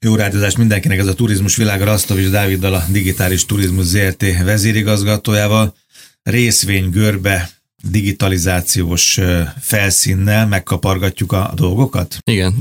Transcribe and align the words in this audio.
Jó 0.00 0.14
rádiózás 0.14 0.56
mindenkinek, 0.56 0.98
ez 0.98 1.06
a 1.06 1.14
Turizmus 1.14 1.56
Világa 1.56 1.84
Rasztovics 1.84 2.28
Dáviddal, 2.28 2.74
a 2.74 2.84
Digitális 2.90 3.46
Turizmus 3.46 3.84
ZRT 3.84 4.24
vezérigazgatójával. 4.44 5.74
Részvény 6.22 6.90
görbe 6.90 7.50
digitalizációs 7.82 9.20
felszínnel 9.60 10.46
megkapargatjuk 10.46 11.32
a 11.32 11.52
dolgokat? 11.54 12.18
Igen, 12.24 12.54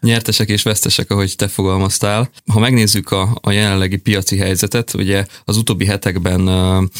nyertesek 0.00 0.48
és 0.48 0.62
vesztesek, 0.62 1.10
ahogy 1.10 1.36
te 1.36 1.48
fogalmaztál. 1.48 2.30
Ha 2.52 2.58
megnézzük 2.58 3.10
a, 3.10 3.38
a 3.40 3.50
jelenlegi 3.50 3.96
piaci 3.96 4.36
helyzetet, 4.36 4.94
ugye 4.94 5.26
az 5.44 5.56
utóbbi 5.56 5.84
hetekben 5.84 6.48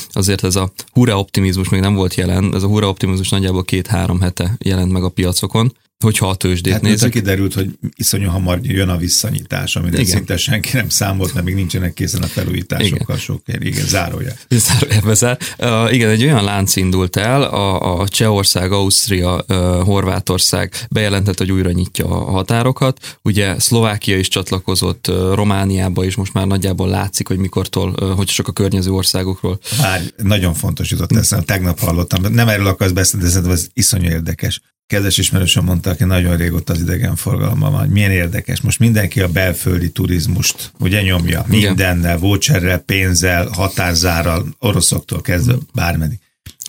azért 0.08 0.44
ez 0.44 0.56
a 0.56 0.72
hurra 0.92 1.18
optimizmus 1.18 1.68
még 1.68 1.80
nem 1.80 1.94
volt 1.94 2.14
jelen, 2.14 2.54
ez 2.54 2.62
a 2.62 2.66
hurra 2.66 2.88
optimizmus 2.88 3.28
nagyjából 3.28 3.64
két-három 3.64 4.20
hete 4.20 4.56
jelent 4.58 4.92
meg 4.92 5.02
a 5.04 5.08
piacokon 5.08 5.72
hogyha 6.00 6.28
a 6.28 6.34
tőzsdét 6.34 6.72
hát 6.72 6.82
nézzük. 6.82 7.10
kiderült, 7.10 7.54
hogy 7.54 7.68
iszonyú 7.96 8.28
hamar 8.28 8.58
jön 8.62 8.88
a 8.88 8.96
visszanyitás, 8.96 9.76
amire 9.76 9.98
igen. 9.98 10.14
szinte 10.14 10.36
senki 10.36 10.70
nem 10.72 10.88
számolt, 10.88 11.34
mert 11.34 11.46
még 11.46 11.54
nincsenek 11.54 11.94
készen 11.94 12.22
a 12.22 12.26
felújításokkal 12.26 13.16
sok 13.16 13.42
Igen, 13.46 13.86
zárója. 13.86 14.32
Zárója 14.66 15.14
zár. 15.14 15.38
Uh, 15.58 15.94
igen, 15.94 16.10
egy 16.10 16.22
olyan 16.22 16.44
lánc 16.44 16.76
indult 16.76 17.16
el, 17.16 17.42
a, 17.42 18.00
a 18.00 18.08
Csehország, 18.08 18.72
Ausztria, 18.72 19.44
uh, 19.48 19.56
Horvátország 19.82 20.86
bejelentett, 20.90 21.38
hogy 21.38 21.52
újra 21.52 21.70
nyitja 21.70 22.06
a 22.06 22.30
határokat. 22.30 23.18
Ugye 23.22 23.58
Szlovákia 23.58 24.18
is 24.18 24.28
csatlakozott, 24.28 25.08
uh, 25.08 25.34
Romániába 25.34 26.04
is 26.04 26.14
most 26.14 26.32
már 26.32 26.46
nagyjából 26.46 26.88
látszik, 26.88 27.28
hogy 27.28 27.38
mikortól, 27.38 27.94
uh, 28.00 28.10
hogy 28.10 28.26
csak 28.26 28.48
a 28.48 28.52
környező 28.52 28.90
országokról. 28.90 29.60
Már 29.80 30.02
nagyon 30.16 30.54
fontos 30.54 30.90
jutott 30.90 31.12
eszembe, 31.16 31.44
tegnap 31.44 31.78
hallottam, 31.78 32.32
nem 32.32 32.48
erről 32.48 32.66
akarsz 32.66 32.92
beszélni, 32.92 33.28
de 33.28 33.50
ez 33.50 33.66
iszonyú 33.72 34.10
érdekes 34.10 34.60
kedves 34.90 35.18
ismerősöm 35.18 35.64
mondta, 35.64 35.90
aki 35.90 36.04
nagyon 36.04 36.36
régóta 36.36 36.72
az 36.72 36.80
idegenforgalma 36.80 37.70
van, 37.70 37.80
hogy 37.80 37.88
milyen 37.88 38.10
érdekes. 38.10 38.60
Most 38.60 38.78
mindenki 38.78 39.20
a 39.20 39.28
belföldi 39.28 39.90
turizmust 39.90 40.72
ugye 40.78 41.02
nyomja. 41.02 41.44
Mindennel, 41.48 42.18
voucherrel, 42.18 42.78
pénzzel, 42.78 43.46
határzárral, 43.46 44.46
oroszoktól 44.58 45.20
kezdve 45.20 45.54
bármeddig. 45.74 46.18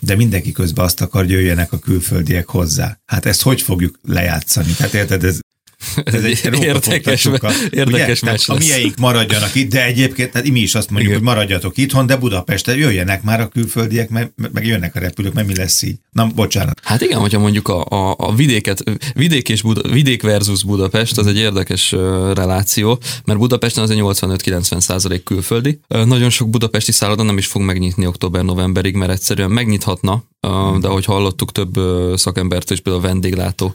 De 0.02 0.16
mindenki 0.16 0.52
közben 0.52 0.84
azt 0.84 1.00
akar, 1.00 1.20
hogy 1.20 1.30
jöjjenek 1.30 1.72
a 1.72 1.78
külföldiek 1.78 2.46
hozzá. 2.48 2.98
Hát 3.06 3.26
ezt 3.26 3.42
hogy 3.42 3.62
fogjuk 3.62 3.98
lejátszani? 4.02 4.72
Tehát 4.72 4.94
érted, 4.94 5.24
ez 5.24 5.38
ez 6.04 6.24
egy 6.24 6.40
érdekes, 6.62 7.28
érdekes 7.70 8.20
meccs 8.20 8.40
A 8.46 8.54
mieink 8.54 8.96
maradjanak 8.96 9.54
itt, 9.54 9.70
de 9.70 9.84
egyébként 9.84 10.32
tehát 10.32 10.48
mi 10.48 10.60
is 10.60 10.74
azt 10.74 10.90
mondjuk, 10.90 11.12
Igen. 11.12 11.24
hogy 11.24 11.34
maradjatok 11.34 11.76
itthon, 11.76 12.06
de 12.06 12.16
Budapesten 12.16 12.76
jöjjenek 12.76 13.22
már 13.22 13.40
a 13.40 13.48
külföldiek, 13.48 14.08
meg, 14.08 14.32
meg 14.52 14.66
jönnek 14.66 14.94
a 14.96 14.98
repülők, 14.98 15.32
mert 15.32 15.46
mi 15.46 15.54
lesz 15.54 15.82
így. 15.82 15.96
Na, 16.10 16.26
bocsánat. 16.34 16.80
Hát 16.82 17.00
igen, 17.00 17.18
hogyha 17.18 17.38
mondjuk 17.38 17.68
a, 17.68 17.84
a, 17.84 18.14
a 18.18 18.34
vidéket, 18.34 18.82
vidék, 19.14 19.48
és 19.48 19.62
Buda, 19.62 19.88
vidék 19.88 20.22
versus 20.22 20.64
Budapest, 20.64 21.18
az 21.18 21.26
egy 21.26 21.38
érdekes 21.38 21.92
reláció, 22.34 22.98
mert 23.24 23.38
Budapesten 23.38 23.82
az 23.82 23.90
egy 23.90 23.98
85-90 24.00 24.80
százalék 24.80 25.22
külföldi. 25.22 25.80
Nagyon 25.88 26.30
sok 26.30 26.50
budapesti 26.50 26.92
szálloda 26.92 27.22
nem 27.22 27.38
is 27.38 27.46
fog 27.46 27.62
megnyitni 27.62 28.06
október-novemberig, 28.06 28.94
mert 28.94 29.10
egyszerűen 29.10 29.50
megnyithatna, 29.50 30.24
de 30.80 30.88
ahogy 30.88 31.04
hallottuk 31.04 31.52
több 31.52 31.78
szakembertől, 32.16 32.76
és 32.76 32.82
például 32.82 33.04
a 33.04 33.08
vendéglátó 33.08 33.74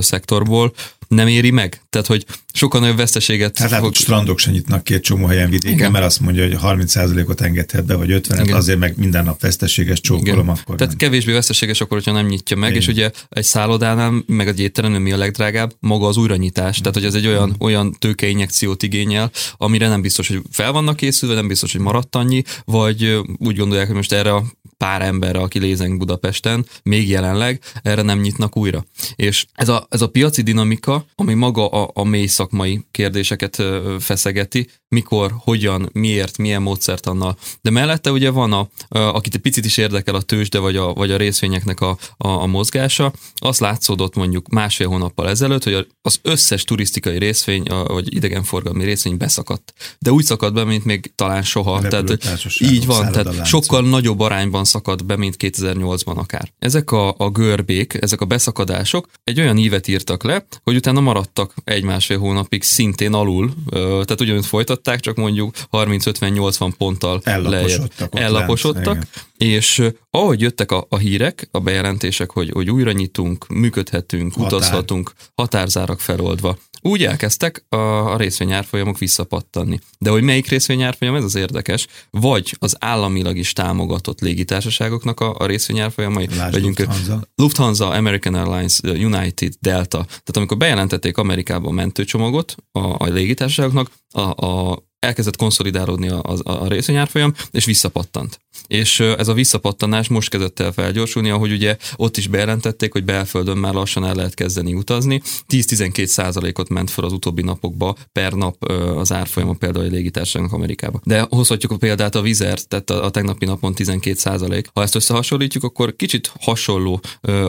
szektorból, 0.00 0.72
nem 1.08 1.28
éri 1.28 1.50
meg? 1.50 1.80
Tehát, 1.90 2.06
hogy 2.06 2.24
sokkal 2.52 2.80
nagyobb 2.80 2.96
veszteséget... 2.96 3.58
Hát 3.58 3.74
fog... 3.74 3.94
strandok 3.94 4.38
se 4.38 4.50
nyitnak 4.50 4.84
két 4.84 5.02
csomó 5.02 5.26
helyen 5.26 5.50
vidéken, 5.50 5.76
Igen. 5.78 5.90
mert 5.90 6.04
azt 6.04 6.20
mondja, 6.20 6.42
hogy 6.42 6.56
30%-ot 6.62 7.40
engedhet 7.40 7.84
be, 7.84 7.94
vagy 7.94 8.10
50 8.10 8.52
azért 8.52 8.78
meg 8.78 8.96
minden 8.96 9.24
nap 9.24 9.40
veszteséges 9.40 10.00
csókolom, 10.00 10.48
akkor 10.48 10.76
Tehát 10.76 10.86
nem. 10.86 10.96
kevésbé 10.96 11.32
veszteséges 11.32 11.80
akkor, 11.80 11.96
hogyha 11.96 12.12
nem 12.12 12.26
nyitja 12.26 12.56
meg, 12.56 12.70
Igen. 12.70 12.82
és 12.82 12.88
ugye 12.88 13.10
egy 13.28 13.44
szállodánál, 13.44 14.24
meg 14.26 14.48
egy 14.48 14.60
étteremnél 14.60 15.00
mi 15.00 15.12
a 15.12 15.16
legdrágább? 15.16 15.72
Maga 15.80 16.06
az 16.06 16.16
újranyitás. 16.16 16.78
Tehát, 16.78 16.94
hogy 16.94 17.04
ez 17.04 17.14
egy 17.14 17.26
olyan, 17.26 17.56
olyan 17.58 17.92
tőkeinjekciót 17.98 18.82
igényel, 18.82 19.30
amire 19.56 19.88
nem 19.88 20.00
biztos, 20.00 20.28
hogy 20.28 20.42
fel 20.50 20.72
vannak 20.72 20.96
készülve, 20.96 21.34
nem 21.34 21.48
biztos, 21.48 21.72
hogy 21.72 21.80
maradt 21.80 22.16
annyi, 22.16 22.42
vagy 22.64 23.20
úgy 23.36 23.56
gondolják, 23.56 23.86
hogy 23.86 23.96
most 23.96 24.12
erre 24.12 24.34
a 24.34 24.44
pár 24.78 25.02
emberre, 25.02 25.38
aki 25.38 25.58
lézenk 25.58 25.98
Budapesten, 25.98 26.66
még 26.82 27.08
jelenleg, 27.08 27.60
erre 27.82 28.02
nem 28.02 28.20
nyitnak 28.20 28.56
újra. 28.56 28.84
És 29.16 29.46
ez 29.54 29.68
a, 29.68 29.86
ez 29.90 30.00
a 30.00 30.08
piaci 30.08 30.42
dinamika, 30.42 30.97
ami 31.14 31.34
maga 31.34 31.68
a, 31.68 31.90
a 31.94 32.04
mély 32.04 32.26
szakmai 32.26 32.84
kérdéseket 32.90 33.62
feszegeti, 33.98 34.68
mikor, 34.88 35.34
hogyan, 35.38 35.88
miért, 35.92 36.38
milyen 36.38 36.62
módszert 36.62 37.06
annal. 37.06 37.36
De 37.60 37.70
mellette 37.70 38.10
ugye 38.10 38.30
van, 38.30 38.52
a, 38.52 38.68
akit 38.88 39.34
egy 39.34 39.40
picit 39.40 39.64
is 39.64 39.76
érdekel 39.76 40.14
a 40.14 40.22
tőzsde 40.22 40.58
vagy 40.58 40.76
a, 40.76 40.92
vagy 40.92 41.10
a 41.10 41.16
részvényeknek 41.16 41.80
a, 41.80 41.98
a, 42.16 42.28
a 42.28 42.46
mozgása, 42.46 43.12
azt 43.34 43.60
látszódott 43.60 44.14
mondjuk 44.14 44.48
másfél 44.48 44.88
hónappal 44.88 45.28
ezelőtt, 45.28 45.64
hogy 45.64 45.86
az 46.02 46.18
összes 46.22 46.64
turisztikai 46.64 47.18
részvény, 47.18 47.62
vagy 47.86 48.14
idegenforgalmi 48.14 48.84
részvény 48.84 49.16
beszakadt. 49.16 49.72
De 49.98 50.10
úgy 50.10 50.24
szakadt 50.24 50.54
be, 50.54 50.64
mint 50.64 50.84
még 50.84 51.12
talán 51.14 51.42
soha. 51.42 51.80
Tehát, 51.88 52.18
így 52.58 52.86
van, 52.86 53.12
tehát 53.12 53.46
sokkal 53.46 53.82
nagyobb 53.82 54.20
arányban 54.20 54.64
szakad 54.64 55.04
be, 55.04 55.16
mint 55.16 55.36
2008-ban 55.38 56.16
akár. 56.16 56.52
Ezek 56.58 56.90
a, 56.90 57.14
a 57.18 57.30
görbék, 57.30 57.96
ezek 58.00 58.20
a 58.20 58.24
beszakadások 58.24 59.08
egy 59.24 59.40
olyan 59.40 59.56
ívet 59.56 59.88
írtak 59.88 60.22
le, 60.22 60.46
hogy 60.62 60.76
utána 60.76 60.87
maradtak 60.96 61.54
egy-másfél 61.64 62.18
hónapig 62.18 62.62
szintén 62.62 63.12
alul, 63.12 63.52
tehát 63.70 64.20
ugyanúgy 64.20 64.46
folytatták, 64.46 65.00
csak 65.00 65.16
mondjuk 65.16 65.54
30-50-80 65.72 66.72
ponttal 66.78 67.20
ellaposodtak, 67.24 68.18
ellaposodtak 68.18 69.06
és 69.38 69.82
ahogy 70.10 70.40
jöttek 70.40 70.72
a, 70.72 70.86
a 70.88 70.96
hírek, 70.96 71.48
a 71.50 71.58
bejelentések, 71.60 72.30
hogy, 72.30 72.50
hogy 72.50 72.70
újra 72.70 72.92
nyitunk, 72.92 73.46
működhetünk, 73.46 74.34
Határ. 74.34 74.52
utazhatunk, 74.52 75.12
határzárak 75.34 76.00
feloldva, 76.00 76.58
úgy 76.80 77.04
elkezdtek 77.04 77.64
a, 77.68 77.76
a 77.76 78.16
részvényárfolyamok 78.16 78.98
visszapattanni. 78.98 79.78
De 79.98 80.10
hogy 80.10 80.22
melyik 80.22 80.48
részvényárfolyam, 80.48 81.14
ez 81.14 81.24
az 81.24 81.34
érdekes, 81.34 81.86
vagy 82.10 82.56
az 82.58 82.76
államilag 82.78 83.36
is 83.36 83.52
támogatott 83.52 84.20
légitársaságoknak 84.20 85.20
a, 85.20 85.34
a 85.38 85.46
részvényárfolyamai, 85.46 86.26
vegyünk 86.26 86.78
Lufthansa. 86.78 87.22
Lufthansa, 87.34 87.88
American 87.88 88.34
Airlines, 88.34 88.80
United, 88.82 89.52
Delta. 89.60 90.04
Tehát 90.04 90.36
amikor 90.36 90.56
bejelentették 90.56 91.16
Amerikába 91.16 91.68
a 91.68 91.72
mentőcsomagot 91.72 92.54
a, 92.72 92.78
a 92.78 93.04
légitársaságoknak, 93.04 93.90
a, 94.10 94.46
a 94.46 94.82
elkezdett 94.98 95.36
konszolidálódni 95.36 96.08
a, 96.08 96.22
a, 96.22 96.62
a 96.62 96.68
részvényárfolyam, 96.68 97.34
és 97.50 97.64
visszapattant. 97.64 98.40
És 98.68 99.00
ez 99.00 99.28
a 99.28 99.32
visszapattanás 99.32 100.08
most 100.08 100.30
kezdett 100.30 100.60
el 100.60 100.72
felgyorsulni, 100.72 101.30
ahogy 101.30 101.52
ugye 101.52 101.76
ott 101.96 102.16
is 102.16 102.26
bejelentették, 102.26 102.92
hogy 102.92 103.04
belföldön 103.04 103.56
már 103.56 103.74
lassan 103.74 104.04
el 104.04 104.14
lehet 104.14 104.34
kezdeni 104.34 104.74
utazni. 104.74 105.22
10-12 105.48 106.04
százalékot 106.04 106.68
ment 106.68 106.90
fel 106.90 107.04
az 107.04 107.12
utóbbi 107.12 107.42
napokba 107.42 107.96
per 108.12 108.32
nap 108.32 108.64
az 108.96 109.12
árfolyama 109.12 109.52
például 109.52 109.84
a 109.84 109.88
légitársaságnak 109.88 110.52
Amerikába. 110.52 111.00
De 111.04 111.26
hozhatjuk 111.30 111.72
a 111.72 111.76
példát 111.76 112.14
a 112.14 112.20
Vizer, 112.20 112.58
tehát 112.58 112.90
a, 112.90 113.04
a 113.04 113.10
tegnapi 113.10 113.44
napon 113.44 113.74
12 113.74 114.16
százalék. 114.16 114.68
Ha 114.74 114.82
ezt 114.82 114.94
összehasonlítjuk, 114.94 115.64
akkor 115.64 115.96
kicsit 115.96 116.32
hasonló 116.40 117.00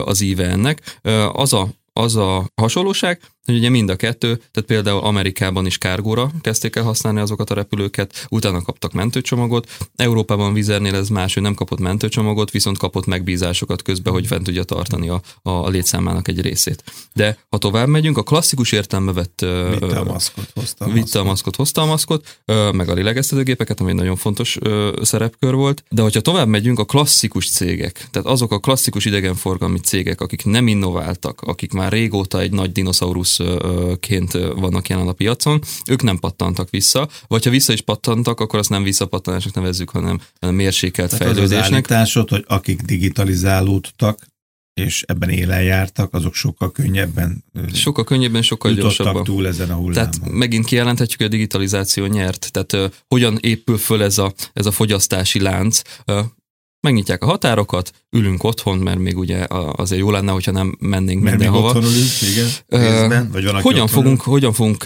az 0.04 0.20
íve 0.20 0.48
ennek. 0.48 0.98
Az 1.32 1.52
a 1.52 1.68
az 1.92 2.16
a 2.16 2.50
hasonlóság, 2.54 3.20
hogy 3.44 3.54
ugye 3.54 3.68
mind 3.68 3.90
a 3.90 3.96
kettő, 3.96 4.34
tehát 4.36 4.68
például 4.68 5.00
Amerikában 5.00 5.66
is 5.66 5.78
kárgóra 5.78 6.30
kezdték 6.40 6.76
el 6.76 6.82
használni 6.82 7.20
azokat 7.20 7.50
a 7.50 7.54
repülőket, 7.54 8.26
utána 8.28 8.62
kaptak 8.62 8.92
mentőcsomagot, 8.92 9.88
Európában 9.96 10.52
Vizernél 10.52 10.94
ez 10.94 11.08
más, 11.08 11.34
hogy 11.34 11.42
nem 11.42 11.54
kapott 11.54 11.78
mentőcsomagot, 11.78 12.50
viszont 12.50 12.78
kapott 12.78 13.06
megbízásokat 13.06 13.82
közben, 13.82 14.12
hogy 14.12 14.26
fent 14.26 14.44
tudja 14.44 14.62
tartani 14.62 15.08
a, 15.08 15.20
a 15.42 15.68
létszámának 15.68 16.28
egy 16.28 16.40
részét. 16.40 16.84
De 17.14 17.38
ha 17.48 17.58
tovább 17.58 17.88
megyünk, 17.88 18.18
a 18.18 18.22
klasszikus 18.22 18.72
értelme 18.72 19.12
vett 19.12 19.46
vitte 19.70 19.98
a 19.98 20.04
maszkot, 20.04 20.50
hozta 20.54 20.84
a 20.84 20.88
vitte 20.88 21.18
a 21.18 21.24
maszkot, 21.24 21.56
hozta 21.56 21.82
a 21.82 21.86
maszkot, 21.86 22.40
meg 22.72 22.88
a 22.88 22.94
lélegeztetőgépeket, 22.94 23.80
ami 23.80 23.90
egy 23.90 23.96
nagyon 23.96 24.16
fontos 24.16 24.58
szerepkör 25.02 25.54
volt. 25.54 25.84
De 25.90 26.02
hogyha 26.02 26.20
tovább 26.20 26.48
megyünk, 26.48 26.78
a 26.78 26.84
klasszikus 26.84 27.50
cégek, 27.50 28.08
tehát 28.10 28.28
azok 28.28 28.52
a 28.52 28.58
klasszikus 28.58 29.04
idegenforgalmi 29.04 29.78
cégek, 29.78 30.20
akik 30.20 30.44
nem 30.44 30.68
innováltak, 30.68 31.40
akik 31.40 31.72
már 31.72 31.92
régóta 31.92 32.40
egy 32.40 32.52
nagy 32.52 32.72
dinoszaurusz 32.72 33.29
ként 34.00 34.32
vannak 34.32 34.88
jelen 34.88 35.08
a 35.08 35.12
piacon, 35.12 35.60
ők 35.90 36.02
nem 36.02 36.18
pattantak 36.18 36.70
vissza, 36.70 37.08
vagy 37.26 37.44
ha 37.44 37.50
vissza 37.50 37.72
is 37.72 37.80
pattantak, 37.80 38.40
akkor 38.40 38.58
azt 38.58 38.70
nem 38.70 38.82
visszapattanásnak 38.82 39.54
nevezzük, 39.54 39.90
hanem 39.90 40.20
mérsékelt 40.40 41.10
Tehát 41.10 41.24
fejlődésnek. 41.24 41.90
Az 41.90 42.14
az 42.14 42.28
hogy 42.28 42.44
akik 42.46 42.80
digitalizálódtak, 42.82 44.28
és 44.74 45.02
ebben 45.06 45.28
élen 45.28 45.62
jártak, 45.62 46.14
azok 46.14 46.34
sokkal 46.34 46.72
könnyebben 46.72 47.44
sokkal 47.72 48.04
könnyebben, 48.04 48.42
sokkal 48.42 48.72
gyorsabban. 48.72 49.24
túl 49.24 49.46
ezen 49.46 49.70
a 49.70 49.74
hullámon. 49.74 49.92
Tehát 49.92 50.30
megint 50.30 50.64
kijelenthetjük, 50.64 51.18
hogy 51.18 51.26
a 51.26 51.30
digitalizáció 51.30 52.06
nyert. 52.06 52.48
Tehát 52.52 52.72
uh, 52.72 52.96
hogyan 53.08 53.38
épül 53.40 53.78
föl 53.78 54.02
ez 54.02 54.18
a, 54.18 54.32
ez 54.52 54.66
a 54.66 54.70
fogyasztási 54.70 55.40
lánc. 55.40 55.82
Uh, 56.06 56.24
megnyitják 56.80 57.22
a 57.22 57.26
határokat, 57.26 57.92
ülünk 58.10 58.44
otthon, 58.44 58.78
mert 58.78 58.98
még 58.98 59.18
ugye 59.18 59.46
azért 59.72 60.00
jó 60.00 60.10
lenne, 60.10 60.32
hogyha 60.32 60.52
nem 60.52 60.76
mennénk 60.78 61.22
mert 61.22 61.36
mindenhova. 61.36 61.72
Mert 61.72 61.86
igen, 62.32 62.48
részben, 62.68 63.28
vagy 63.32 63.44
van, 63.44 63.62
hogyan 63.62 63.86
fogunk, 63.86 64.20
hogyan 64.20 64.52
fogunk 64.52 64.84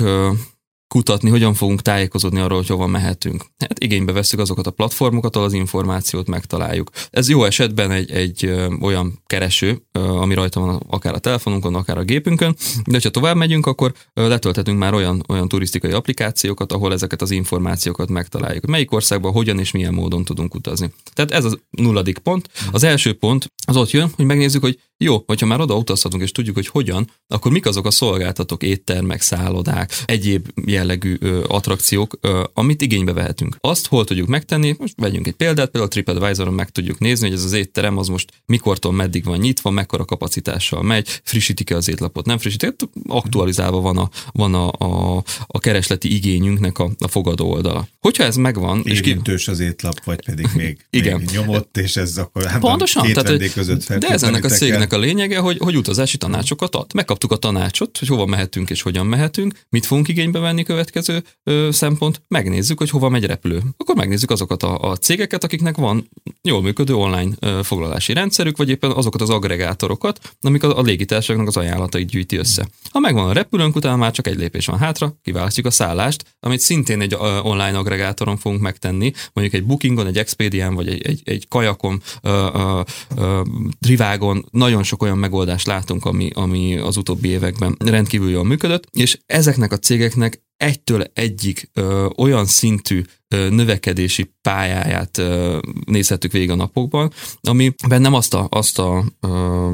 kutatni, 0.88 1.30
hogyan 1.30 1.54
fogunk 1.54 1.82
tájékozódni 1.82 2.40
arról, 2.40 2.58
hogy 2.58 2.66
hova 2.66 2.86
mehetünk. 2.86 3.44
Hát 3.58 3.84
igénybe 3.84 4.12
veszük 4.12 4.38
azokat 4.38 4.66
a 4.66 4.70
platformokat, 4.70 5.36
ahol 5.36 5.48
az 5.48 5.52
információt 5.52 6.26
megtaláljuk. 6.26 6.90
Ez 7.10 7.28
jó 7.28 7.44
esetben 7.44 7.90
egy, 7.90 8.10
egy 8.10 8.54
olyan 8.80 9.22
kereső, 9.26 9.82
ö, 9.92 10.00
ami 10.00 10.34
rajta 10.34 10.60
van 10.60 10.82
akár 10.88 11.14
a 11.14 11.18
telefonunkon, 11.18 11.74
akár 11.74 11.98
a 11.98 12.02
gépünkön, 12.02 12.56
de 12.86 12.98
ha 13.02 13.10
tovább 13.10 13.36
megyünk, 13.36 13.66
akkor 13.66 13.92
letölthetünk 14.14 14.78
már 14.78 14.94
olyan, 14.94 15.24
olyan 15.28 15.48
turisztikai 15.48 15.90
applikációkat, 15.90 16.72
ahol 16.72 16.92
ezeket 16.92 17.22
az 17.22 17.30
információkat 17.30 18.08
megtaláljuk. 18.08 18.66
Melyik 18.66 18.92
országban 18.92 19.32
hogyan 19.32 19.58
és 19.58 19.70
milyen 19.70 19.94
módon 19.94 20.24
tudunk 20.24 20.54
utazni. 20.54 20.92
Tehát 21.12 21.30
ez 21.30 21.44
a 21.44 21.58
nulladik 21.70 22.18
pont. 22.18 22.48
Az 22.72 22.82
első 22.82 23.12
pont 23.12 23.52
az 23.66 23.76
ott 23.76 23.90
jön, 23.90 24.10
hogy 24.16 24.24
megnézzük, 24.24 24.62
hogy 24.62 24.78
jó, 24.98 25.22
hogyha 25.26 25.46
már 25.46 25.60
oda 25.60 25.76
utazhatunk 25.76 26.22
és 26.22 26.32
tudjuk, 26.32 26.54
hogy 26.54 26.66
hogyan, 26.66 27.10
akkor 27.28 27.52
mik 27.52 27.66
azok 27.66 27.86
a 27.86 27.90
szolgáltatók, 27.90 28.62
éttermek, 28.62 29.20
szállodák, 29.20 30.02
egyéb 30.04 30.48
jellegű 30.66 31.16
ö, 31.20 31.44
attrakciók, 31.48 32.18
ö, 32.20 32.44
amit 32.54 32.82
igénybe 32.82 33.12
vehetünk. 33.12 33.56
Azt 33.60 33.86
hol 33.86 34.04
tudjuk 34.04 34.28
megtenni, 34.28 34.74
most 34.78 34.94
vegyünk 34.96 35.26
egy 35.26 35.34
példát, 35.34 35.70
például 35.70 35.84
a 35.84 35.88
TripAdvisor-on 35.88 36.54
meg 36.54 36.70
tudjuk 36.70 36.98
nézni, 36.98 37.28
hogy 37.28 37.36
ez 37.36 37.44
az 37.44 37.52
étterem 37.52 37.98
az 37.98 38.08
most 38.08 38.32
mikortól 38.46 38.92
meddig 38.92 39.24
van 39.24 39.38
nyitva, 39.38 39.70
mekkora 39.70 40.04
kapacitással 40.04 40.82
megy, 40.82 41.20
frissítik-e 41.22 41.76
az 41.76 41.88
étlapot, 41.88 42.26
nem 42.26 42.38
frissítik, 42.38 42.68
hát 42.68 42.88
aktualizálva 43.08 43.80
van 43.80 43.98
a, 43.98 44.10
van 44.32 44.54
a, 44.54 44.70
a, 44.78 45.22
a 45.46 45.58
keresleti 45.58 46.14
igényünknek 46.14 46.78
a, 46.78 46.90
a 46.98 47.08
fogadó 47.08 47.50
oldala. 47.50 47.88
Hogyha 48.00 48.24
ez 48.24 48.36
megvan, 48.36 48.80
és 48.84 49.00
ki... 49.00 49.20
az 49.46 49.60
étlap, 49.60 50.04
vagy 50.04 50.24
pedig 50.24 50.48
még, 50.54 50.86
Igen. 50.90 51.18
még 51.18 51.28
nyomott, 51.30 51.76
és 51.76 51.96
ez 51.96 52.18
akkor 52.18 52.58
Pontosan, 52.58 53.04
két 53.04 53.14
tehát, 53.14 53.52
között 53.52 53.92
De 53.94 54.08
ez 54.08 54.22
ennek 54.22 54.44
a 54.44 54.48
cégnek 54.48 54.83
a 54.92 54.98
lényege, 54.98 55.38
hogy, 55.38 55.58
hogy 55.58 55.76
utazási 55.76 56.16
tanácsokat 56.16 56.74
ad. 56.74 56.94
Megkaptuk 56.94 57.32
a 57.32 57.36
tanácsot, 57.36 57.98
hogy 57.98 58.08
hova 58.08 58.26
mehetünk 58.26 58.70
és 58.70 58.82
hogyan 58.82 59.06
mehetünk, 59.06 59.54
mit 59.68 59.86
fogunk 59.86 60.08
igénybe 60.08 60.38
venni 60.38 60.62
következő 60.62 61.24
ö, 61.44 61.68
szempont, 61.72 62.22
megnézzük, 62.28 62.78
hogy 62.78 62.90
hova 62.90 63.08
megy 63.08 63.24
repülő. 63.24 63.62
Akkor 63.76 63.94
megnézzük 63.94 64.30
azokat 64.30 64.62
a, 64.62 64.90
a 64.90 64.96
cégeket, 64.96 65.44
akiknek 65.44 65.76
van 65.76 66.08
jól 66.42 66.62
működő 66.62 66.94
online 66.94 67.30
ö, 67.40 67.60
foglalási 67.62 68.12
rendszerük, 68.12 68.56
vagy 68.56 68.68
éppen 68.68 68.90
azokat 68.90 69.20
az 69.20 69.30
agregátorokat, 69.30 70.34
amik 70.40 70.62
a, 70.62 70.78
a 70.78 70.82
légitársaságnak 70.82 71.46
az 71.46 71.56
ajánlatait 71.56 72.08
gyűjti 72.08 72.36
össze. 72.36 72.68
Ha 72.90 72.98
megvan 72.98 73.28
a 73.28 73.32
repülőnk, 73.32 73.76
utána 73.76 73.96
már 73.96 74.12
csak 74.12 74.26
egy 74.26 74.36
lépés 74.36 74.66
van 74.66 74.78
hátra, 74.78 75.14
kiválasztjuk 75.22 75.66
a 75.66 75.70
szállást, 75.70 76.24
amit 76.40 76.60
szintén 76.60 77.00
egy 77.00 77.12
ö, 77.12 77.38
online 77.38 77.78
agregátoron 77.78 78.36
fogunk 78.36 78.60
megtenni, 78.60 79.12
mondjuk 79.32 79.60
egy 79.60 79.66
Bookingon, 79.66 80.06
egy 80.06 80.18
Expedián, 80.18 80.74
vagy 80.74 80.88
egy, 80.88 81.06
egy, 81.06 81.20
egy 81.24 81.48
kajakon, 81.48 82.02
ö, 82.22 82.48
ö, 82.54 82.80
ö, 83.16 83.42
Trivágon, 83.80 84.46
nagyon 84.50 84.73
sok 84.82 85.02
olyan 85.02 85.18
megoldást 85.18 85.66
látunk, 85.66 86.04
ami, 86.04 86.30
ami 86.34 86.76
az 86.76 86.96
utóbbi 86.96 87.28
években 87.28 87.76
rendkívül 87.78 88.30
jól 88.30 88.44
működött, 88.44 88.86
és 88.90 89.18
ezeknek 89.26 89.72
a 89.72 89.78
cégeknek 89.78 90.42
egytől 90.56 91.04
egyik 91.12 91.70
ö, 91.72 92.08
olyan 92.16 92.46
szintű 92.46 93.02
ö, 93.28 93.48
növekedési 93.48 94.34
pályáját 94.42 95.18
ö, 95.18 95.58
nézhetük 95.84 96.32
végig 96.32 96.50
a 96.50 96.54
napokban, 96.54 97.12
ami 97.40 97.74
nem 97.88 98.14
azt 98.14 98.34
a, 98.34 98.46
azt 98.50 98.78
a 98.78 99.04
ö, 99.20 99.72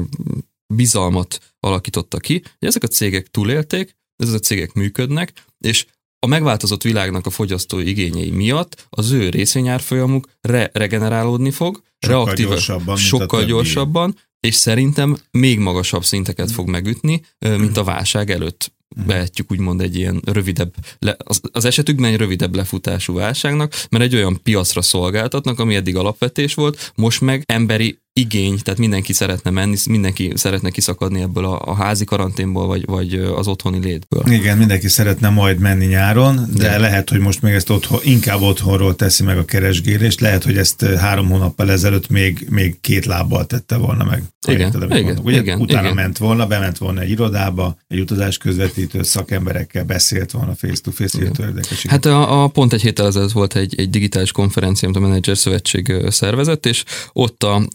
bizalmat 0.73 1.39
alakította 1.59 2.17
ki, 2.17 2.41
hogy 2.59 2.67
ezek 2.67 2.83
a 2.83 2.87
cégek 2.87 3.27
túlélték, 3.27 3.95
ezek 4.15 4.35
a 4.35 4.39
cégek 4.39 4.73
működnek, 4.73 5.33
és 5.59 5.85
a 6.19 6.27
megváltozott 6.27 6.83
világnak 6.83 7.25
a 7.25 7.29
fogyasztói 7.29 7.89
igényei 7.89 8.29
miatt 8.29 8.87
az 8.89 9.11
ő 9.11 9.29
részvényárfolyamuk 9.29 10.29
re- 10.41 10.69
regenerálódni 10.73 11.51
fog, 11.51 11.81
sokkal 11.99 12.25
reaktív, 12.25 12.47
gyorsabban, 12.47 12.95
sokkal 12.95 13.43
gyorsabban, 13.43 14.15
és 14.41 14.55
szerintem 14.55 15.17
még 15.31 15.59
magasabb 15.59 16.03
szinteket 16.03 16.51
fog 16.51 16.69
megütni, 16.69 17.21
mint 17.39 17.77
a 17.77 17.83
válság 17.83 18.31
előtt 18.31 18.71
vehetjük 19.05 19.51
úgymond 19.51 19.81
egy 19.81 19.95
ilyen 19.95 20.21
rövidebb, 20.25 20.73
le, 20.99 21.15
az, 21.23 21.41
az 21.51 21.65
esetükben 21.65 22.11
egy 22.11 22.17
rövidebb 22.17 22.55
lefutású 22.55 23.13
válságnak, 23.13 23.73
mert 23.89 24.03
egy 24.03 24.15
olyan 24.15 24.39
piacra 24.43 24.81
szolgáltatnak, 24.81 25.59
ami 25.59 25.75
eddig 25.75 25.95
alapvetés 25.95 26.53
volt, 26.53 26.91
most 26.95 27.21
meg 27.21 27.43
emberi 27.45 27.99
igény, 28.13 28.59
tehát 28.63 28.79
mindenki 28.79 29.13
szeretne 29.13 29.49
menni, 29.49 29.75
mindenki 29.89 30.31
szeretne 30.35 30.69
kiszakadni 30.69 31.21
ebből 31.21 31.45
a, 31.45 31.61
a 31.65 31.75
házi 31.75 32.05
karanténból, 32.05 32.67
vagy, 32.67 32.85
vagy 32.85 33.13
az 33.13 33.47
otthoni 33.47 33.79
létből. 33.79 34.23
Igen, 34.25 34.57
mindenki 34.57 34.87
szeretne 34.87 35.29
majd 35.29 35.59
menni 35.59 35.85
nyáron, 35.85 36.47
de, 36.53 36.63
de 36.63 36.77
lehet, 36.77 37.09
hogy 37.09 37.19
most 37.19 37.41
még 37.41 37.53
ezt 37.53 37.69
otthon, 37.69 37.99
inkább 38.03 38.41
otthonról 38.41 38.95
teszi 38.95 39.23
meg 39.23 39.37
a 39.37 39.45
keresgélést, 39.45 40.19
lehet, 40.19 40.43
hogy 40.43 40.57
ezt 40.57 40.85
három 40.85 41.29
hónappal 41.29 41.71
ezelőtt 41.71 42.09
még, 42.09 42.47
még 42.49 42.77
két 42.81 43.05
lábbal 43.05 43.45
tette 43.45 43.77
volna 43.77 44.03
meg. 44.03 44.23
Igen, 44.47 44.89
igen, 44.89 45.17
Ugye, 45.23 45.39
igen, 45.39 45.59
utána 45.59 45.81
igen. 45.81 45.95
ment 45.95 46.17
volna, 46.17 46.47
bement 46.47 46.77
volna 46.77 47.01
egy 47.01 47.09
irodába, 47.09 47.77
egy 47.87 47.99
utazás 47.99 48.37
közvetítő 48.37 49.03
szakemberekkel 49.03 49.83
beszélt 49.83 50.31
volna 50.31 50.55
face-to-face, 50.55 51.17
érdekes. 51.19 51.85
Hát 51.85 52.05
a, 52.05 52.43
a, 52.43 52.47
pont 52.47 52.73
egy 52.73 52.81
héttel 52.81 53.07
ezelőtt 53.07 53.31
volt 53.31 53.55
egy, 53.55 53.75
egy 53.77 53.89
digitális 53.89 54.31
konferencia, 54.31 54.87
amit 54.87 55.01
a 55.01 55.07
Manager 55.07 55.37
Szövetség 55.37 55.93
szervezett, 56.09 56.65
és 56.65 56.83
ott 57.13 57.43
a, 57.43 57.67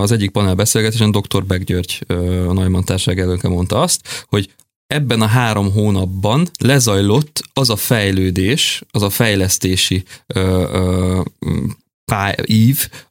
az 0.00 0.12
egyik 0.12 0.30
panel 0.30 0.54
beszélgetésen 0.54 1.10
dr. 1.10 1.44
Beck 1.44 1.64
György, 1.64 2.04
a 2.48 2.52
Neumann 2.52 2.84
társaság 2.84 3.18
elnöke 3.20 3.48
mondta 3.48 3.80
azt, 3.80 4.24
hogy 4.26 4.54
ebben 4.86 5.20
a 5.20 5.26
három 5.26 5.72
hónapban 5.72 6.48
lezajlott 6.58 7.42
az 7.52 7.70
a 7.70 7.76
fejlődés, 7.76 8.82
az 8.90 9.02
a 9.02 9.10
fejlesztési 9.10 10.04
ö, 10.26 11.20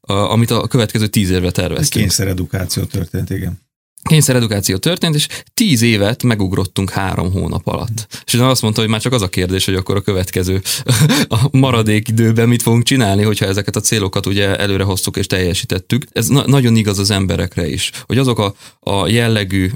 amit 0.06 0.51
a 0.51 0.68
következő 0.68 1.07
tíz 1.07 1.30
évre 1.30 1.51
terveztünk. 1.51 2.06
Kényszeredukáció 2.06 2.83
történt, 2.83 3.30
igen 3.30 3.62
kényszeredukáció 4.04 4.78
történt, 4.78 5.16
és 5.16 5.28
tíz 5.54 5.82
évet 5.82 6.24
megugrottunk 6.24 6.90
három 6.90 7.32
hónap 7.32 7.68
alatt. 7.68 8.08
És 8.26 8.34
azt 8.34 8.62
mondta, 8.62 8.82
hogy 8.82 8.90
már 8.90 9.02
csak 9.02 9.14
az 9.14 9.22
a 9.22 9.28
kérdés, 9.28 9.66
hogy 9.66 9.76
akkor 9.76 9.96
a 9.96 10.02
következő 10.02 10.62
a 11.28 11.48
maradék 11.52 12.08
időben 12.08 12.48
mit 12.48 12.62
fogunk 12.62 12.84
csinálni, 12.84 13.24
hogyha 13.24 13.46
ezeket 13.46 13.76
a 13.76 13.80
célokat 13.80 14.26
ugye 14.26 14.58
előre 14.58 14.84
hoztuk 14.84 15.18
és 15.18 15.28
teljesítettük. 15.28 16.06
Ez 16.12 16.28
na- 16.28 16.48
nagyon 16.48 16.76
igaz 16.76 17.00
az 17.00 17.12
emberekre 17.12 17.70
is, 17.70 17.92
hogy 18.06 18.18
azok 18.18 18.40
a, 18.40 18.54
a 18.80 19.08
jellegű, 19.08 19.72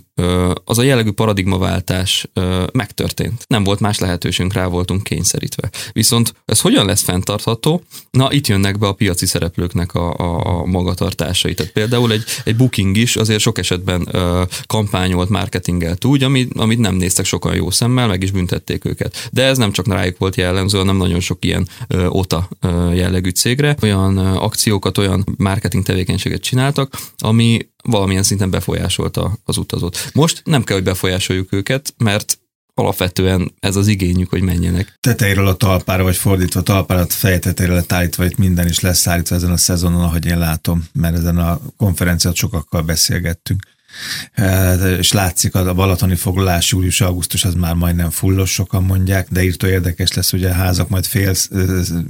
az 0.64 0.78
a 0.78 0.84
jellegű 0.84 1.12
paradigmaváltás 1.12 2.28
megtörtént. 2.72 3.46
Nem 3.48 3.64
volt 3.64 3.80
más 3.80 4.00
lehetőségünk, 4.00 4.54
rá 4.54 4.66
voltunk 4.66 5.04
kényszerítve. 5.04 5.70
Viszont 5.92 6.34
ez 6.46 6.62
hogyan 6.62 6.86
lesz 6.86 7.02
fenntartható? 7.02 7.84
Na, 8.12 8.32
itt 8.32 8.48
jönnek 8.48 8.78
be 8.78 8.88
a 8.88 8.94
piaci 8.94 9.26
szereplőknek 9.26 9.94
a, 9.94 10.14
a, 10.14 10.60
a 10.60 10.66
magatartásai. 10.66 11.54
Tehát 11.54 11.72
például 11.72 12.12
egy, 12.12 12.24
egy 12.44 12.56
booking 12.56 12.98
is 12.98 13.16
azért 13.16 13.40
sok 13.40 13.58
esetben 13.58 14.08
kampányolt, 14.66 15.30
marketingelt 15.30 16.06
úgy, 16.06 16.24
amit, 16.24 16.54
amit 16.54 16.80
nem 16.80 16.96
néztek 16.96 17.26
sokan 17.26 17.56
jó 17.56 17.70
szemmel, 17.70 18.08
meg 18.08 18.24
is 18.24 18.32
büntették 18.32 18.86
őket. 18.86 19.30
De 19.32 19.44
ez 19.44 19.58
nem 19.58 19.72
csak 19.72 19.88
rájuk 19.88 20.18
volt 20.18 20.36
jellemző, 20.36 20.78
hanem 20.78 20.98
nagyon 20.98 21.20
sok 21.20 21.46
ilyen 21.46 21.68
OTA 22.08 22.50
jellegű 22.94 23.30
cégre. 23.30 23.76
Olyan 23.82 24.18
akciókat, 24.18 24.98
olyan 24.98 25.24
marketing 25.38 25.84
tevékenységet 25.84 26.42
csináltak, 26.42 27.00
ami 27.18 27.70
valamilyen 27.84 28.24
szinten 28.24 28.50
befolyásolta 28.50 29.38
az 29.46 29.58
utazót. 29.58 30.10
Most 30.14 30.42
nem 30.46 30.64
kell, 30.64 30.76
hogy 30.76 30.86
befolyásoljuk 30.86 31.54
őket, 31.54 31.94
mert 31.98 32.40
alapvetően 32.74 33.54
ez 33.60 33.76
az 33.76 33.88
igényük, 33.88 34.30
hogy 34.30 34.42
menjenek. 34.42 34.98
Tetejéről 35.00 35.48
a 35.48 35.56
talpára, 35.56 36.04
vagy 36.04 36.16
fordítva, 36.16 36.62
talpára 36.62 37.06
feje 37.10 37.40
tetejére 37.40 37.74
lett 37.74 37.92
állítva, 37.92 38.26
itt 38.26 38.38
minden 38.38 38.68
is 38.68 38.80
lesz 38.80 39.08
állítva 39.08 39.36
ezen 39.36 39.52
a 39.52 39.58
szezonon, 39.58 40.04
ahogy 40.04 40.26
én 40.26 40.38
látom, 40.38 40.84
mert 40.94 41.16
ezen 41.16 41.38
a 41.38 41.60
konferenciát 41.78 42.36
sokakkal 42.36 42.82
beszélgettünk. 42.82 43.62
Hát, 44.34 44.82
és 45.00 45.12
látszik 45.12 45.56
a 45.56 45.74
balatoni 45.74 46.16
foglalás 46.16 46.72
július-augusztus 46.72 47.46
az 47.46 47.54
már 47.54 47.74
majdnem 47.74 48.10
fullos, 48.10 48.52
sokan 48.52 48.84
mondják, 48.84 49.28
de 49.30 49.44
írtó 49.44 49.68
érdekes 49.68 50.14
lesz, 50.14 50.32
hogy 50.32 50.44
a 50.44 50.54
házak 50.54 50.90
majd 50.90 51.06
fél 51.06 51.34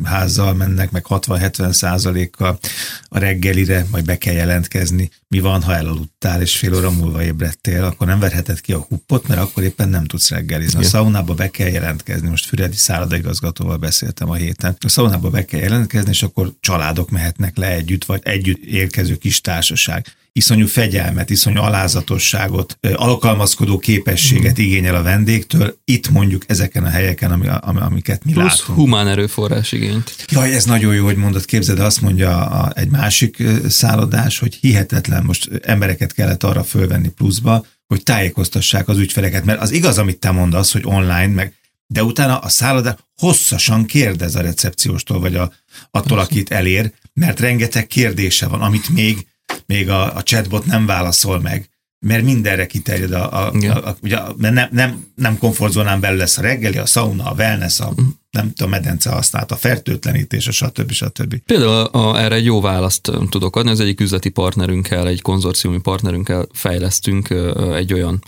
házzal 0.03 0.53
mennek, 0.53 0.91
meg 0.91 1.05
60-70 1.09 1.71
százalékkal 1.71 2.59
a 3.07 3.19
reggelire, 3.19 3.85
majd 3.91 4.05
be 4.05 4.17
kell 4.17 4.33
jelentkezni. 4.33 5.09
Mi 5.27 5.39
van, 5.39 5.61
ha 5.61 5.75
elaludtál, 5.75 6.41
és 6.41 6.57
fél 6.57 6.75
óra 6.75 6.91
múlva 6.91 7.23
ébredtél, 7.23 7.83
akkor 7.83 8.07
nem 8.07 8.19
verheted 8.19 8.61
ki 8.61 8.73
a 8.73 8.85
huppot, 8.89 9.27
mert 9.27 9.41
akkor 9.41 9.63
éppen 9.63 9.89
nem 9.89 10.05
tudsz 10.05 10.29
reggelizni. 10.29 10.79
A 10.79 10.83
szaunába 10.83 11.33
be 11.33 11.49
kell 11.49 11.69
jelentkezni. 11.69 12.29
Most 12.29 12.45
Füredi 12.45 12.75
szállodaigazgatóval 12.75 13.77
beszéltem 13.77 14.29
a 14.29 14.35
héten. 14.35 14.75
A 14.79 14.89
szaunába 14.89 15.29
be 15.29 15.45
kell 15.45 15.59
jelentkezni, 15.59 16.09
és 16.09 16.23
akkor 16.23 16.53
családok 16.59 17.09
mehetnek 17.09 17.57
le 17.57 17.67
együtt, 17.71 18.05
vagy 18.05 18.21
együtt 18.23 18.63
érkező 18.63 19.15
kis 19.15 19.41
társaság 19.41 20.05
iszonyú 20.37 20.67
fegyelmet, 20.67 21.29
iszonyú 21.29 21.61
alázatosságot, 21.61 22.77
alkalmazkodó 22.95 23.77
képességet 23.77 24.57
igényel 24.57 24.95
a 24.95 25.01
vendégtől, 25.01 25.77
itt 25.85 26.09
mondjuk 26.09 26.43
ezeken 26.47 26.83
a 26.83 26.89
helyeken, 26.89 27.31
ami, 27.31 27.47
ami, 27.59 27.79
amiket 27.79 28.23
mi 28.23 28.31
Plusz 28.31 28.59
látunk. 28.59 28.77
humán 28.77 29.07
erőforrás 29.07 29.71
igényt. 29.71 30.15
Jaj, 30.29 30.53
ez 30.55 30.65
nagyon 30.65 30.95
jó, 30.95 31.05
hogy 31.05 31.15
mondod, 31.15 31.45
képzeld, 31.45 31.79
azt 31.79 32.01
mondja 32.01 32.45
a, 32.45 32.71
egy 32.75 32.89
másik 32.89 33.43
szállodás, 33.67 34.39
hogy 34.39 34.55
hihetetlen, 34.55 35.23
most 35.23 35.49
embereket 35.63 36.13
kellett 36.13 36.43
arra 36.43 36.63
fölvenni 36.63 37.09
pluszba, 37.09 37.65
hogy 37.87 38.03
tájékoztassák 38.03 38.87
az 38.87 38.97
ügyfeleket, 38.97 39.45
mert 39.45 39.61
az 39.61 39.71
igaz, 39.71 39.97
amit 39.97 40.19
te 40.19 40.31
mondasz, 40.31 40.71
hogy 40.71 40.83
online, 40.85 41.27
meg 41.27 41.53
de 41.87 42.03
utána 42.03 42.37
a 42.37 42.49
szállodás 42.49 42.95
hosszasan 43.17 43.85
kérdez 43.85 44.35
a 44.35 44.41
recepcióstól, 44.41 45.19
vagy 45.19 45.35
a, 45.35 45.51
attól, 45.91 46.19
akit 46.19 46.51
elér, 46.51 46.91
mert 47.13 47.39
rengeteg 47.39 47.87
kérdése 47.87 48.47
van, 48.47 48.61
amit 48.61 48.89
még 48.89 49.27
még 49.67 49.89
a, 49.89 50.15
a 50.15 50.23
chatbot 50.23 50.65
nem 50.65 50.85
válaszol 50.85 51.39
meg, 51.39 51.69
mert 52.05 52.23
mindenre 52.23 52.65
kiterjed 52.65 53.11
a, 53.11 53.45
a, 53.45 53.51
a, 53.51 53.87
a 53.87 53.97
ugye, 54.01 54.19
mert 54.37 54.53
nem, 54.53 54.69
nem, 54.71 55.05
nem 55.15 55.37
komfortzónán 55.37 55.99
belül 55.99 56.17
lesz 56.17 56.37
a 56.37 56.41
reggeli, 56.41 56.77
a 56.77 56.85
sauna, 56.85 57.31
a 57.31 57.33
wellness, 57.33 57.79
a, 57.79 57.93
nem 58.29 58.53
tudom, 58.53 58.69
medence 58.71 59.09
használat, 59.09 59.51
a 59.51 59.55
fertőtlenítés, 59.55 60.47
a 60.47 60.51
stb. 60.51 60.91
stb. 60.91 61.35
Például 61.45 61.71
a, 61.71 62.19
erre 62.19 62.35
egy 62.35 62.45
jó 62.45 62.61
választ 62.61 63.11
tudok 63.29 63.55
adni, 63.55 63.69
az 63.69 63.79
egyik 63.79 63.99
üzleti 63.99 64.29
partnerünkkel, 64.29 65.07
egy 65.07 65.21
konzorciumi 65.21 65.79
partnerünkkel 65.79 66.47
fejlesztünk 66.51 67.29
egy 67.73 67.93
olyan 67.93 68.23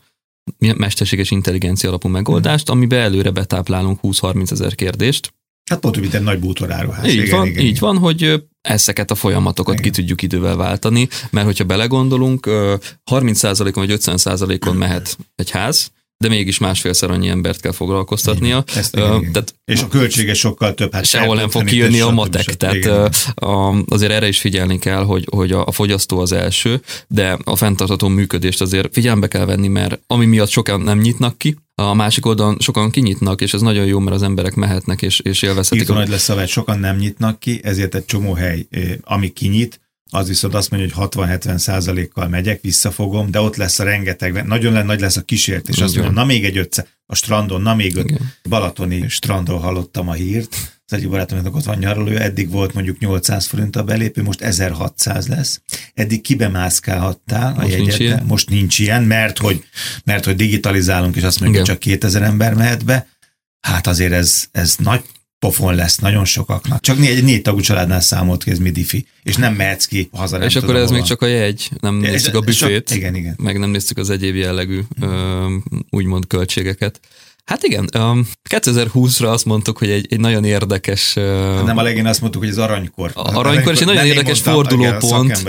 mesterséges 0.57 1.31
intelligencia 1.31 1.89
alapú 1.89 2.07
megoldást, 2.07 2.69
amiben 2.69 2.99
előre 2.99 3.31
betáplálunk 3.31 3.99
20-30 4.03 4.51
ezer 4.51 4.75
kérdést, 4.75 5.33
Hát 5.69 5.79
pont, 5.79 5.99
mint 5.99 6.13
egy 6.13 6.21
nagy 6.21 6.39
bútoráruház. 6.39 7.05
Így 7.05 7.13
igen, 7.13 7.37
van, 7.37 7.47
igen, 7.47 7.59
így 7.59 7.67
igen. 7.67 7.79
van, 7.79 7.97
hogy 7.97 8.43
ezeket 8.61 9.11
a 9.11 9.15
folyamatokat 9.15 9.79
igen. 9.79 9.91
ki 9.91 9.99
tudjuk 9.99 10.21
idővel 10.21 10.55
váltani, 10.55 11.07
mert 11.29 11.45
hogyha 11.45 11.63
belegondolunk, 11.63 12.45
30%-on 13.11 13.85
vagy 13.85 13.99
50%-on 14.01 14.75
mehet 14.85 15.17
egy 15.35 15.49
ház, 15.49 15.91
de 16.23 16.27
mégis 16.27 16.57
másfélszer 16.57 17.11
annyi 17.11 17.27
embert 17.27 17.61
kell 17.61 17.71
foglalkoztatnia. 17.71 18.63
Ezt, 18.75 18.95
igen, 18.95 19.11
uh, 19.11 19.31
tehát 19.31 19.55
és 19.65 19.81
a 19.81 19.87
költsége 19.87 20.33
sokkal 20.33 20.73
több. 20.73 20.93
Hát 20.93 21.05
sehol 21.05 21.35
nem 21.35 21.49
fog 21.49 21.63
kijönni 21.63 21.99
a 21.99 22.09
matek. 22.09 22.45
Tehát 22.45 22.75
igen. 22.75 23.11
azért 23.87 24.11
erre 24.11 24.27
is 24.27 24.39
figyelni 24.39 24.79
kell, 24.79 25.03
hogy, 25.03 25.27
hogy 25.31 25.51
a, 25.51 25.65
a 25.65 25.71
fogyasztó 25.71 26.19
az 26.19 26.31
első, 26.31 26.81
de 27.07 27.37
a 27.43 27.55
fenntartható 27.55 28.07
működést 28.07 28.61
azért 28.61 28.93
figyelembe 28.93 29.27
kell 29.27 29.45
venni, 29.45 29.67
mert 29.67 29.99
ami 30.07 30.25
miatt 30.25 30.49
sokan 30.49 30.81
nem 30.81 30.97
nyitnak 30.97 31.37
ki, 31.37 31.55
a 31.79 31.93
másik 31.93 32.25
oldalon 32.25 32.57
sokan 32.59 32.91
kinyitnak, 32.91 33.41
és 33.41 33.53
ez 33.53 33.61
nagyon 33.61 33.85
jó, 33.85 33.99
mert 33.99 34.15
az 34.15 34.23
emberek 34.23 34.55
mehetnek 34.55 35.01
és, 35.01 35.19
és 35.19 35.41
élvezhetik. 35.41 35.87
Itt 35.87 35.93
nagy 35.93 36.09
lesz 36.09 36.29
a 36.29 36.47
sokan 36.47 36.79
nem 36.79 36.95
nyitnak 36.95 37.39
ki, 37.39 37.59
ezért 37.63 37.95
egy 37.95 38.05
csomó 38.05 38.33
hely, 38.33 38.67
ami 39.03 39.29
kinyit, 39.29 39.81
az 40.11 40.27
viszont 40.27 40.53
azt 40.53 40.71
mondja, 40.71 40.95
hogy 40.95 41.09
60-70 41.09 41.57
százalékkal 41.57 42.27
megyek, 42.27 42.61
visszafogom, 42.61 43.31
de 43.31 43.41
ott 43.41 43.55
lesz 43.55 43.79
a 43.79 43.83
rengeteg, 43.83 44.45
nagyon 44.45 44.85
nagy 44.85 44.99
lesz 44.99 45.17
a 45.17 45.21
kísértés. 45.21 45.77
Azt 45.77 45.95
mondja, 45.95 46.13
na 46.13 46.25
még 46.25 46.45
egy 46.45 46.57
ötsze, 46.57 46.87
a 47.05 47.15
strandon, 47.15 47.61
na 47.61 47.75
még 47.75 47.95
öt. 47.95 48.19
Balatoni 48.49 49.05
strandról 49.07 49.59
hallottam 49.59 50.09
a 50.09 50.13
hírt, 50.13 50.78
az 50.89 50.97
egyik 50.97 51.09
barátomnak 51.09 51.55
ott 51.55 51.63
van 51.63 51.77
nyaraló, 51.77 52.11
eddig 52.11 52.49
volt 52.49 52.73
mondjuk 52.73 52.99
800 52.99 53.45
forint 53.45 53.75
a 53.75 53.83
belépő, 53.83 54.23
most 54.23 54.41
1600 54.41 55.27
lesz. 55.27 55.61
Eddig 55.93 56.21
kibemászkálhattál 56.21 57.53
most 57.53 57.65
a 57.65 57.69
jegyetre, 57.69 58.23
most 58.27 58.49
nincs 58.49 58.79
ilyen, 58.79 59.03
mert 59.03 59.37
hogy, 59.37 59.63
mert 60.03 60.25
hogy 60.25 60.35
digitalizálunk, 60.35 61.15
és 61.15 61.23
azt 61.23 61.39
mondjuk, 61.39 61.65
csak 61.65 61.79
2000 61.79 62.21
ember 62.21 62.53
mehet 62.53 62.85
be. 62.85 63.07
Hát 63.59 63.87
azért 63.87 64.11
ez, 64.11 64.45
ez 64.51 64.75
nagy 64.77 65.03
pofon 65.39 65.75
lesz 65.75 65.97
nagyon 65.97 66.25
sokaknak. 66.25 66.81
Csak 66.81 66.99
egy 66.99 67.23
négy 67.23 67.41
tagú 67.41 67.59
családnál 67.59 68.01
számolt 68.01 68.43
ki, 68.43 68.51
ez 68.51 68.59
midifi, 68.59 69.07
és 69.23 69.35
nem 69.35 69.53
mehetsz 69.53 69.85
ki 69.85 70.09
haza. 70.11 70.37
Nem 70.37 70.47
és 70.47 70.55
akkor 70.55 70.75
ez 70.75 70.91
még 70.91 71.03
csak 71.03 71.21
a 71.21 71.25
jegy, 71.25 71.69
nem 71.81 72.03
ja, 72.03 72.09
néztük 72.09 72.35
a 72.35 72.41
büfét, 72.41 72.91
igen, 72.91 73.15
igen. 73.15 73.35
meg 73.41 73.59
nem 73.59 73.69
néztük 73.69 73.97
az 73.97 74.09
egyéb 74.09 74.35
jellegű 74.35 74.81
ö, 75.01 75.55
úgymond 75.89 76.27
költségeket. 76.27 76.99
Hát 77.49 77.63
igen, 77.63 77.89
um, 77.97 78.27
2020-ra 78.49 79.31
azt 79.31 79.45
mondtuk, 79.45 79.77
hogy 79.77 79.89
egy, 79.89 80.07
egy 80.09 80.19
nagyon 80.19 80.43
érdekes... 80.43 81.15
Uh, 81.15 81.63
nem 81.63 81.77
a 81.77 81.81
legén 81.81 82.05
azt 82.05 82.21
mondtuk, 82.21 82.41
hogy 82.41 82.51
az 82.51 82.57
aranykor. 82.57 83.11
A 83.13 83.37
arranykor, 83.37 83.73
és 83.73 83.79
egy 83.79 83.85
nagyon 83.85 84.05
érdekes 84.05 84.43
mondtam, 84.43 84.53
fordulópont. 84.53 85.43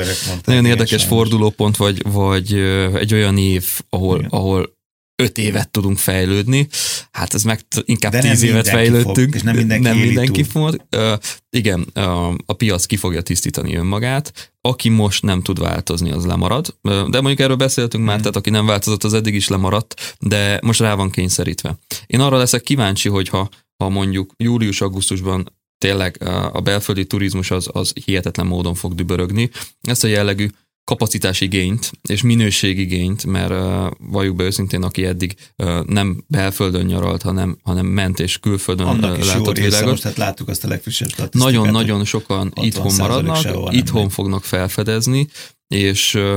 Nagyon 0.44 0.64
érdekes 0.64 1.04
fordulópont, 1.04 1.76
vagy, 1.76 2.02
vagy 2.12 2.54
egy 2.94 3.14
olyan 3.14 3.38
év, 3.38 3.64
ahol, 3.88 4.26
ahol 4.28 4.78
öt 5.20 5.38
évet 5.38 5.70
tudunk 5.70 5.98
fejlődni. 5.98 6.68
Hát 7.10 7.34
ez 7.34 7.42
meg 7.42 7.60
inkább 7.84 8.12
De 8.12 8.20
tíz 8.20 8.42
évet 8.42 8.68
fejlődtünk. 8.68 9.16
Fog, 9.16 9.34
és 9.34 9.42
nem 9.42 9.56
mindenki, 9.56 9.82
nem 9.82 9.98
mindenki 9.98 10.42
fog. 10.42 10.86
Uh, 10.96 11.12
igen, 11.50 11.86
uh, 11.94 12.34
a 12.46 12.52
piac 12.52 12.84
ki 12.84 12.96
fogja 12.96 13.20
tisztítani 13.20 13.76
önmagát. 13.76 14.52
Aki 14.60 14.88
most 14.88 15.22
nem 15.22 15.42
tud 15.42 15.58
változni, 15.58 16.10
az 16.10 16.26
lemarad. 16.26 16.76
De 16.82 17.20
mondjuk 17.20 17.40
erről 17.40 17.56
beszéltünk 17.56 18.04
már, 18.04 18.18
tehát 18.18 18.36
aki 18.36 18.50
nem 18.50 18.66
változott, 18.66 19.04
az 19.04 19.14
eddig 19.14 19.34
is 19.34 19.48
lemaradt, 19.48 20.16
de 20.18 20.58
most 20.62 20.80
rá 20.80 20.94
van 20.94 21.10
kényszerítve. 21.10 21.78
Én 22.06 22.20
arra 22.20 22.36
leszek 22.36 22.62
kíváncsi, 22.62 23.08
hogyha 23.08 23.48
ha 23.76 23.88
mondjuk 23.88 24.32
július-augusztusban 24.36 25.52
tényleg 25.78 26.22
a 26.52 26.60
belföldi 26.60 27.06
turizmus 27.06 27.50
az, 27.50 27.68
az 27.72 27.92
hihetetlen 28.04 28.46
módon 28.46 28.74
fog 28.74 28.94
dübörögni. 28.94 29.50
Ezt 29.80 30.04
a 30.04 30.08
jellegű 30.08 30.48
kapacitásigényt 30.90 31.90
és 32.08 32.22
minőségigényt, 32.22 33.26
mert 33.26 33.50
uh, 33.50 33.90
valljuk 33.98 34.36
be 34.36 34.44
őszintén, 34.44 34.82
aki 34.82 35.04
eddig 35.04 35.34
uh, 35.56 35.84
nem 35.84 36.24
belföldön 36.26 36.86
nyaralt, 36.86 37.22
hanem, 37.22 37.58
hanem 37.62 37.86
ment 37.86 38.20
és 38.20 38.38
külföldön 38.38 38.86
Annak 38.86 39.18
is 39.18 39.26
látott 39.26 39.58
jó 39.58 39.64
világot. 39.64 39.88
Most, 39.88 40.02
tehát 40.02 40.16
láttuk 40.16 40.48
azt 40.48 40.64
a 40.64 40.68
legfrissebb 40.68 41.34
Nagyon-nagyon 41.34 42.04
sokan 42.04 42.52
itthon 42.60 42.94
maradnak, 42.98 43.74
itthon 43.74 44.08
fognak 44.08 44.44
felfedezni, 44.44 45.28
és 45.68 46.14
uh, 46.14 46.36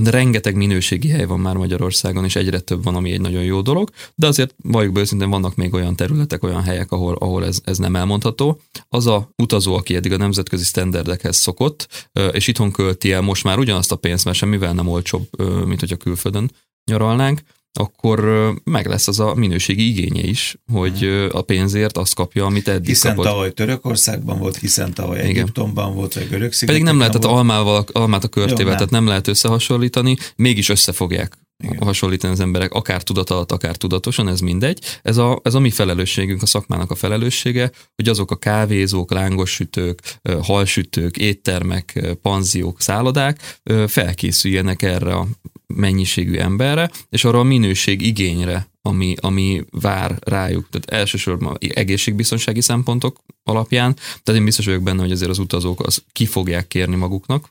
rengeteg 0.00 0.54
minőségi 0.54 1.08
hely 1.08 1.24
van 1.24 1.40
már 1.40 1.56
Magyarországon, 1.56 2.24
és 2.24 2.36
egyre 2.36 2.60
több 2.60 2.84
van, 2.84 2.94
ami 2.94 3.12
egy 3.12 3.20
nagyon 3.20 3.42
jó 3.42 3.60
dolog, 3.60 3.90
de 4.14 4.26
azért 4.26 4.54
valljuk 4.62 4.92
be 4.92 5.00
őszintén 5.00 5.30
vannak 5.30 5.54
még 5.54 5.74
olyan 5.74 5.96
területek, 5.96 6.42
olyan 6.42 6.62
helyek, 6.62 6.92
ahol, 6.92 7.14
ahol 7.14 7.44
ez, 7.44 7.60
ez 7.64 7.78
nem 7.78 7.96
elmondható. 7.96 8.60
Az 8.88 9.06
a 9.06 9.30
utazó, 9.36 9.74
aki 9.74 9.94
eddig 9.94 10.12
a 10.12 10.16
nemzetközi 10.16 10.64
standardekhez 10.64 11.36
szokott, 11.36 12.10
és 12.32 12.46
itthon 12.46 12.72
költi 12.72 13.12
el 13.12 13.20
most 13.20 13.44
már 13.44 13.58
ugyanazt 13.58 13.92
a 13.92 13.96
pénzt, 13.96 14.24
mert 14.24 14.36
semmivel 14.36 14.72
nem 14.72 14.88
olcsóbb, 14.88 15.28
mint 15.66 15.80
hogyha 15.80 15.96
külföldön 15.96 16.50
nyaralnánk, 16.84 17.40
akkor 17.72 18.52
meg 18.64 18.86
lesz 18.86 19.08
az 19.08 19.20
a 19.20 19.34
minőségi 19.34 19.88
igénye 19.88 20.22
is, 20.22 20.56
hogy 20.72 21.28
a 21.32 21.42
pénzért 21.42 21.96
azt 21.96 22.14
kapja, 22.14 22.44
amit 22.44 22.68
eddig 22.68 22.86
hiszen 22.86 23.14
kapott. 23.14 23.30
tavaly 23.30 23.52
Törökországban 23.52 24.38
volt, 24.38 24.56
hiszen 24.56 24.94
tavaly 24.94 25.18
Igen. 25.18 25.30
Egyiptomban 25.30 25.94
volt, 25.94 26.14
vagy 26.14 26.28
görög 26.28 26.52
Pedig 26.66 26.82
nem 26.82 26.98
lehetett 26.98 27.24
almával, 27.24 27.84
almát 27.92 28.24
a 28.24 28.28
körtével, 28.28 28.64
Jó, 28.64 28.72
tehát 28.72 28.90
nem 28.90 29.06
lehet 29.06 29.28
összehasonlítani, 29.28 30.16
mégis 30.36 30.68
összefogják 30.68 31.38
igen. 31.62 31.78
hasonlítani 31.82 32.32
az 32.32 32.40
emberek, 32.40 32.72
akár 32.72 33.02
tudat 33.02 33.30
alatt, 33.30 33.52
akár 33.52 33.76
tudatosan, 33.76 34.28
ez 34.28 34.40
mindegy. 34.40 34.78
Ez 35.02 35.16
a, 35.16 35.40
ez 35.42 35.54
a 35.54 35.60
mi 35.60 35.70
felelősségünk, 35.70 36.42
a 36.42 36.46
szakmának 36.46 36.90
a 36.90 36.94
felelőssége, 36.94 37.70
hogy 37.96 38.08
azok 38.08 38.30
a 38.30 38.36
kávézók, 38.36 39.10
lángosütők, 39.10 40.18
halsütők, 40.42 41.16
éttermek, 41.16 42.16
panziók, 42.22 42.80
szállodák 42.80 43.60
felkészüljenek 43.86 44.82
erre 44.82 45.14
a 45.14 45.26
mennyiségű 45.74 46.36
emberre, 46.36 46.90
és 47.08 47.24
arra 47.24 47.38
a 47.38 47.42
minőség 47.42 48.02
igényre, 48.02 48.70
ami, 48.82 49.14
ami 49.20 49.64
vár 49.70 50.16
rájuk. 50.20 50.68
Tehát 50.70 51.00
elsősorban 51.00 51.58
egészségbiztonsági 51.60 52.60
szempontok 52.60 53.20
alapján, 53.42 53.94
tehát 53.94 54.40
én 54.40 54.44
biztos 54.44 54.64
vagyok 54.64 54.82
benne, 54.82 55.00
hogy 55.00 55.12
azért 55.12 55.30
az 55.30 55.38
utazók 55.38 55.80
az 55.80 56.02
ki 56.12 56.26
fogják 56.26 56.66
kérni 56.66 56.96
maguknak, 56.96 57.50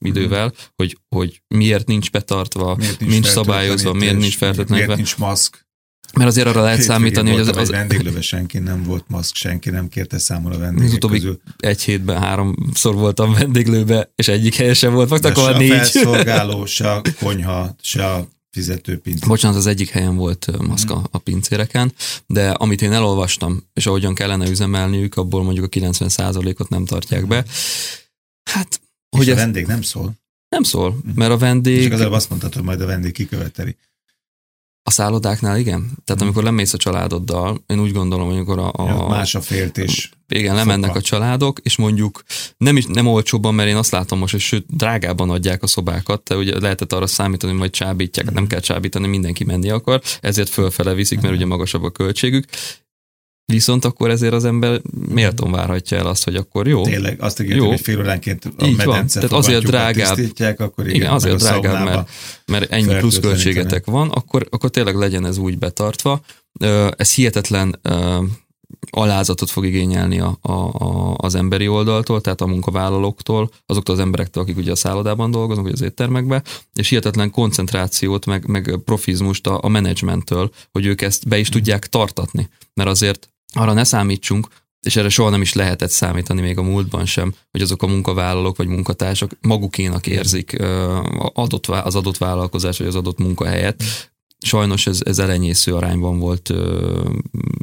idővel, 0.00 0.46
mm. 0.46 0.64
hogy, 0.76 0.98
hogy 1.08 1.42
miért 1.48 1.86
nincs 1.86 2.10
betartva, 2.10 2.74
miért 2.74 3.00
nincs, 3.00 3.12
nincs 3.12 3.26
szabályozva, 3.26 3.92
miért 3.92 4.18
nincs 4.18 4.36
feltétlenül. 4.36 4.84
Miért 4.84 4.96
nincs 4.96 5.16
maszk. 5.16 5.63
Mert 6.14 6.30
azért 6.30 6.46
arra 6.46 6.62
lehet 6.62 6.82
számítani, 6.82 7.30
hogy 7.30 7.40
az... 7.40 7.56
az... 7.56 7.70
vendéglőben 7.70 8.22
senki 8.22 8.58
nem 8.58 8.82
volt 8.82 9.04
maszk, 9.08 9.34
senki 9.34 9.70
nem 9.70 9.88
kérte 9.88 10.18
számol 10.18 10.52
a 10.52 10.58
vendégek 10.58 10.88
Az 10.88 10.94
utóbbi 10.94 11.14
közül. 11.14 11.40
egy 11.58 11.82
hétben 11.82 12.20
háromszor 12.20 12.94
voltam 12.94 13.32
vendéglőbe, 13.32 14.12
és 14.14 14.28
egyik 14.28 14.54
helyen 14.54 14.74
sem 14.74 14.92
volt, 14.92 15.08
faktak 15.08 15.38
a 15.38 15.56
négy. 15.58 15.68
Se 15.68 15.76
a 15.76 15.84
felszolgáló, 15.84 16.66
se 16.66 16.90
a 16.90 17.02
konyha, 17.20 17.76
se 17.80 18.06
a 18.06 18.28
fizetőpincér. 18.50 19.28
Bocsánat, 19.28 19.56
az 19.56 19.66
egyik 19.66 19.88
helyen 19.88 20.16
volt 20.16 20.66
maszk 20.66 20.90
a, 20.90 21.02
a 21.10 21.18
pincéreken, 21.18 21.92
de 22.26 22.50
amit 22.50 22.82
én 22.82 22.92
elolvastam, 22.92 23.62
és 23.72 23.86
ahogyan 23.86 24.14
kellene 24.14 24.48
üzemelniük, 24.48 25.14
abból 25.14 25.42
mondjuk 25.42 25.64
a 25.64 25.68
90%-ot 25.68 26.68
nem 26.68 26.84
tartják 26.84 27.26
be. 27.26 27.44
Hát 28.50 28.80
hogy 29.16 29.30
a 29.30 29.34
vendég 29.34 29.66
nem 29.66 29.82
szól? 29.82 30.12
Nem 30.48 30.62
szól, 30.62 30.90
mhm. 30.90 31.18
mert 31.18 31.30
a 31.30 31.36
vendég... 31.36 31.80
És 31.80 31.90
az 31.90 32.00
azt 32.00 32.28
mondtad, 32.28 32.54
hogy 32.54 32.62
majd 32.62 32.80
a 32.80 32.86
vendég 32.86 33.12
kiköveteli. 33.12 33.76
A 34.86 34.90
szállodáknál 34.90 35.58
igen. 35.58 35.80
Tehát 35.80 36.14
mhm. 36.14 36.22
amikor 36.22 36.42
lemész 36.42 36.72
a 36.72 36.76
családoddal, 36.76 37.64
én 37.66 37.80
úgy 37.80 37.92
gondolom, 37.92 38.26
hogy 38.26 38.34
amikor 38.34 38.58
a... 38.58 38.72
a 38.72 38.86
ja, 38.86 39.06
más 39.08 39.34
a 39.34 39.40
féltés. 39.40 40.10
Igen, 40.28 40.54
lemennek 40.54 40.96
a 40.96 41.00
családok, 41.00 41.58
és 41.62 41.76
mondjuk 41.76 42.22
nem, 42.56 42.76
is, 42.76 42.84
nem 42.86 43.06
olcsóbban, 43.06 43.54
mert 43.54 43.68
én 43.68 43.76
azt 43.76 43.90
látom 43.90 44.18
most, 44.18 44.32
hogy 44.32 44.40
sőt, 44.40 44.66
drágában 44.68 45.30
adják 45.30 45.62
a 45.62 45.66
szobákat, 45.66 46.22
te 46.22 46.36
ugye 46.36 46.60
lehetett 46.60 46.92
arra 46.92 47.06
számítani, 47.06 47.50
hogy 47.50 47.60
majd 47.60 47.72
csábítják, 47.72 48.30
mm. 48.30 48.34
nem 48.34 48.46
kell 48.46 48.60
csábítani, 48.60 49.06
mindenki 49.06 49.44
menni 49.44 49.70
akar, 49.70 50.00
ezért 50.20 50.48
fölfele 50.48 50.94
viszik, 50.94 51.20
mert 51.20 51.28
mhm. 51.28 51.36
ugye 51.36 51.46
magasabb 51.46 51.82
a 51.82 51.90
költségük, 51.90 52.44
Viszont 53.46 53.84
akkor 53.84 54.10
ezért 54.10 54.32
az 54.32 54.44
ember 54.44 54.80
méltón 55.08 55.50
várhatja 55.50 55.98
el 55.98 56.06
azt, 56.06 56.24
hogy 56.24 56.36
akkor 56.36 56.68
jó. 56.68 56.82
Tényleg, 56.82 57.22
azt 57.22 57.40
ígértem, 57.40 57.66
hogy 57.66 57.80
fél 57.80 57.98
óránként 57.98 58.44
a 58.56 58.64
Így 58.64 58.84
van. 58.84 59.06
Tehát 59.06 59.32
azért 59.32 59.64
drágább, 59.64 60.18
akkor 60.56 60.84
igen, 60.84 60.96
igen 60.96 61.10
azért 61.10 61.36
drágább, 61.36 61.84
mert, 61.84 62.10
mert 62.46 62.72
ennyi 62.72 62.96
plusz 62.98 63.18
költségetek 63.18 63.86
van, 63.86 64.10
akkor, 64.10 64.46
akkor 64.50 64.70
tényleg 64.70 64.94
legyen 64.94 65.26
ez 65.26 65.38
úgy 65.38 65.58
betartva. 65.58 66.20
Ez 66.96 67.14
hihetetlen 67.14 67.80
alázatot 68.90 69.50
fog 69.50 69.64
igényelni 69.64 70.20
a, 70.20 70.38
a, 70.40 70.52
a, 70.52 71.14
az 71.16 71.34
emberi 71.34 71.68
oldaltól, 71.68 72.20
tehát 72.20 72.40
a 72.40 72.46
munkavállalóktól, 72.46 73.50
azoktól 73.66 73.94
az 73.94 74.00
emberektől, 74.00 74.42
akik 74.42 74.56
ugye 74.56 74.70
a 74.70 74.76
szállodában 74.76 75.30
dolgoznak, 75.30 75.64
vagy 75.64 75.74
az 75.74 75.82
éttermekben, 75.82 76.42
és 76.74 76.88
hihetetlen 76.88 77.30
koncentrációt, 77.30 78.26
meg, 78.26 78.46
meg 78.46 78.78
profizmust 78.84 79.46
a, 79.46 79.58
a 79.62 79.68
menedzsmenttől, 79.68 80.50
hogy 80.72 80.86
ők 80.86 81.02
ezt 81.02 81.28
be 81.28 81.38
is 81.38 81.48
tudják 81.48 81.86
tartatni. 81.86 82.48
Mert 82.74 82.88
azért 82.88 83.28
arra 83.54 83.72
ne 83.72 83.84
számítsunk, 83.84 84.48
és 84.80 84.96
erre 84.96 85.08
soha 85.08 85.30
nem 85.30 85.40
is 85.40 85.52
lehetett 85.52 85.90
számítani 85.90 86.40
még 86.40 86.58
a 86.58 86.62
múltban 86.62 87.06
sem, 87.06 87.34
hogy 87.50 87.60
azok 87.60 87.82
a 87.82 87.86
munkavállalók 87.86 88.56
vagy 88.56 88.66
munkatársak 88.66 89.36
magukénak 89.40 90.06
érzik 90.06 90.56
az 91.84 91.94
adott 91.94 92.18
vállalkozás 92.18 92.78
vagy 92.78 92.86
az 92.86 92.94
adott 92.94 93.18
munkahelyet, 93.18 93.82
sajnos 94.44 94.86
ez, 94.86 95.00
ez 95.04 95.18
elenyésző 95.18 95.74
arányban 95.74 96.18
volt 96.18 96.52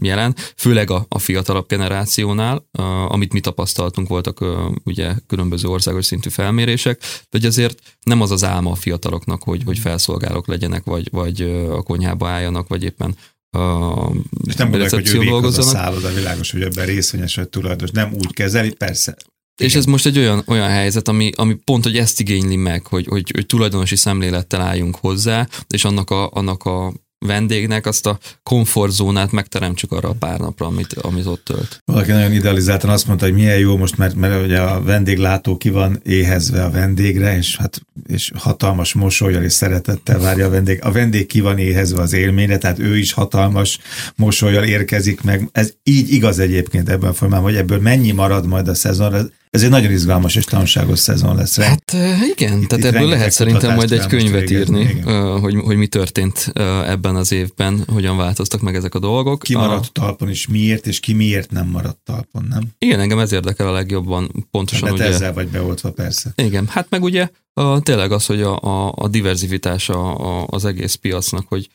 jelen, 0.02 0.36
főleg 0.58 0.90
a, 0.90 1.06
a 1.10 1.20
fiatalabb 1.20 1.68
generációnál, 1.68 2.70
amit 3.08 3.34
mi 3.34 3.40
tapasztaltunk, 3.40 4.08
voltak 4.08 4.46
ugye 4.84 5.14
különböző 5.28 5.68
országos 5.68 6.06
szintű 6.06 6.30
felmérések, 6.30 7.02
hogy 7.30 7.46
azért 7.46 7.80
nem 8.04 8.22
az 8.22 8.32
az 8.32 8.44
álma 8.44 8.72
a 8.72 8.76
fiataloknak, 8.76 9.44
hogy, 9.44 9.64
hogy 9.66 9.80
felszolgálók 9.80 10.48
legyenek, 10.48 10.84
vagy, 10.84 11.08
vagy 11.12 11.42
a 11.72 11.82
konyhába 11.82 12.28
álljanak, 12.28 12.68
vagy 12.68 12.84
éppen 12.84 13.16
a 13.52 14.12
és 14.48 14.56
nem 14.56 14.70
mondják, 14.70 14.92
hogy 14.92 15.10
ő 15.10 15.36
a 15.36 15.52
szálloda, 15.52 16.14
világos, 16.14 16.52
hogy 16.52 16.62
ebben 16.62 16.86
részvényes 16.86 17.36
vagy 17.36 17.50
tulajdonos. 17.50 17.92
Nem 17.92 18.14
úgy 18.14 18.34
kezeli, 18.34 18.74
persze, 18.74 19.16
és 19.62 19.76
ez 19.76 19.86
most 19.86 20.06
egy 20.06 20.18
olyan, 20.18 20.44
olyan 20.46 20.70
helyzet, 20.70 21.08
ami, 21.08 21.32
ami 21.36 21.54
pont, 21.54 21.84
hogy 21.84 21.98
ezt 21.98 22.20
igényli 22.20 22.56
meg, 22.56 22.86
hogy, 22.86 23.06
hogy, 23.06 23.32
hogy 23.34 23.46
tulajdonosi 23.46 23.96
szemlélettel 23.96 24.62
álljunk 24.62 24.96
hozzá, 24.96 25.48
és 25.68 25.86
annak 25.86 26.10
a, 26.10 26.30
annak 26.34 26.64
a 26.64 26.94
vendégnek 27.26 27.86
azt 27.86 28.06
a 28.06 28.20
komfortzónát 28.44 29.32
megteremtsük 29.32 29.92
arra 29.92 30.10
a 30.10 30.16
pár 30.20 30.40
napra, 30.40 30.66
amit, 30.66 30.94
amit 30.94 31.26
ott 31.26 31.44
tölt. 31.44 31.82
Valaki 31.86 32.12
nagyon 32.12 32.32
idealizáltan 32.32 32.90
azt 32.90 33.08
mondta, 33.08 33.26
hogy 33.26 33.34
milyen 33.34 33.58
jó 33.58 33.78
most, 33.78 33.98
mert, 33.98 34.16
mert 34.16 34.44
ugye 34.44 34.60
a 34.60 34.82
vendéglátó 34.82 35.58
ki 35.58 35.70
van 35.70 36.02
éhezve 36.04 36.64
a 36.64 36.70
vendégre, 36.70 37.38
és 37.38 37.58
hát 37.58 37.82
és 38.08 38.32
hatalmas 38.36 38.94
mosolyjal 38.94 39.44
és 39.44 39.54
szeretettel 39.54 40.20
várja 40.20 40.46
a 40.46 40.50
vendég. 40.50 40.80
A 40.84 40.92
vendég 40.92 41.26
ki 41.26 41.40
van 41.40 41.58
éhezve 41.58 42.02
az 42.02 42.14
élményre, 42.14 42.58
tehát 42.58 42.80
ő 42.80 42.98
is 42.98 43.14
hatalmas 43.14 43.80
mosolyjal 44.16 44.64
érkezik 44.64 45.22
meg. 45.22 45.50
Ez 45.52 45.74
így 45.84 46.14
igaz 46.14 46.40
egyébként 46.40 46.90
ebben 46.90 47.10
a 47.10 47.14
formában, 47.14 47.46
hogy 47.46 47.56
ebből 47.56 47.80
mennyi 47.80 48.12
marad 48.12 48.48
majd 48.48 48.68
a 48.68 48.74
szezonra. 48.74 49.22
Ez 49.52 49.64
egy 49.64 49.70
nagyon 49.70 49.92
izgalmas 49.92 50.36
és 50.36 50.44
tanulságos 50.44 51.00
szezon 51.00 51.36
lesz. 51.36 51.60
Hát 51.60 51.92
igen, 52.36 52.62
itt, 52.62 52.68
tehát 52.68 52.86
itt 52.86 52.92
ebből 52.94 53.08
lehet 53.08 53.32
szerintem 53.32 53.76
majd 53.76 53.92
egy 53.92 54.06
könyvet 54.06 54.50
írni, 54.50 54.80
igen. 54.80 55.40
hogy, 55.40 55.56
hogy 55.56 55.76
mi 55.76 55.88
történt 55.88 56.52
ebben 56.86 57.16
az 57.16 57.32
évben, 57.32 57.84
hogyan 57.88 58.18
változtak 58.18 58.62
meg 58.62 58.76
ezek 58.76 58.96
a 58.96 59.00
dolgok. 59.00 59.42
Ki 59.42 59.56
maradt 59.56 59.98
a... 59.98 60.02
talpon, 60.02 60.30
és 60.30 60.48
miért, 60.48 60.88
és 60.88 61.00
ki 61.00 61.14
miért 61.14 61.52
nem 61.52 61.68
maradt 61.68 62.00
talpon, 62.04 62.46
nem? 62.50 62.64
Igen, 62.78 63.00
engem 63.00 63.20
ez 63.20 63.32
érdekel 63.32 63.68
a 63.68 63.72
legjobban, 63.72 64.48
pontosan 64.52 64.88
hát 64.88 64.98
ugye. 64.98 65.06
ezzel 65.06 65.34
vagy 65.34 65.48
beoltva, 65.48 65.92
persze. 65.92 66.34
Igen, 66.36 66.68
hát 66.68 66.88
meg 66.90 67.04
ugye 67.04 67.30
a, 67.54 67.80
tényleg 67.80 68.12
az, 68.12 68.26
hogy 68.26 68.42
a, 68.42 68.60
a, 68.62 68.94
a 68.96 69.08
diverzifitása 69.08 70.16
az 70.46 70.66
egész 70.66 70.96
piacnak, 70.96 71.48
hogy 71.48 71.70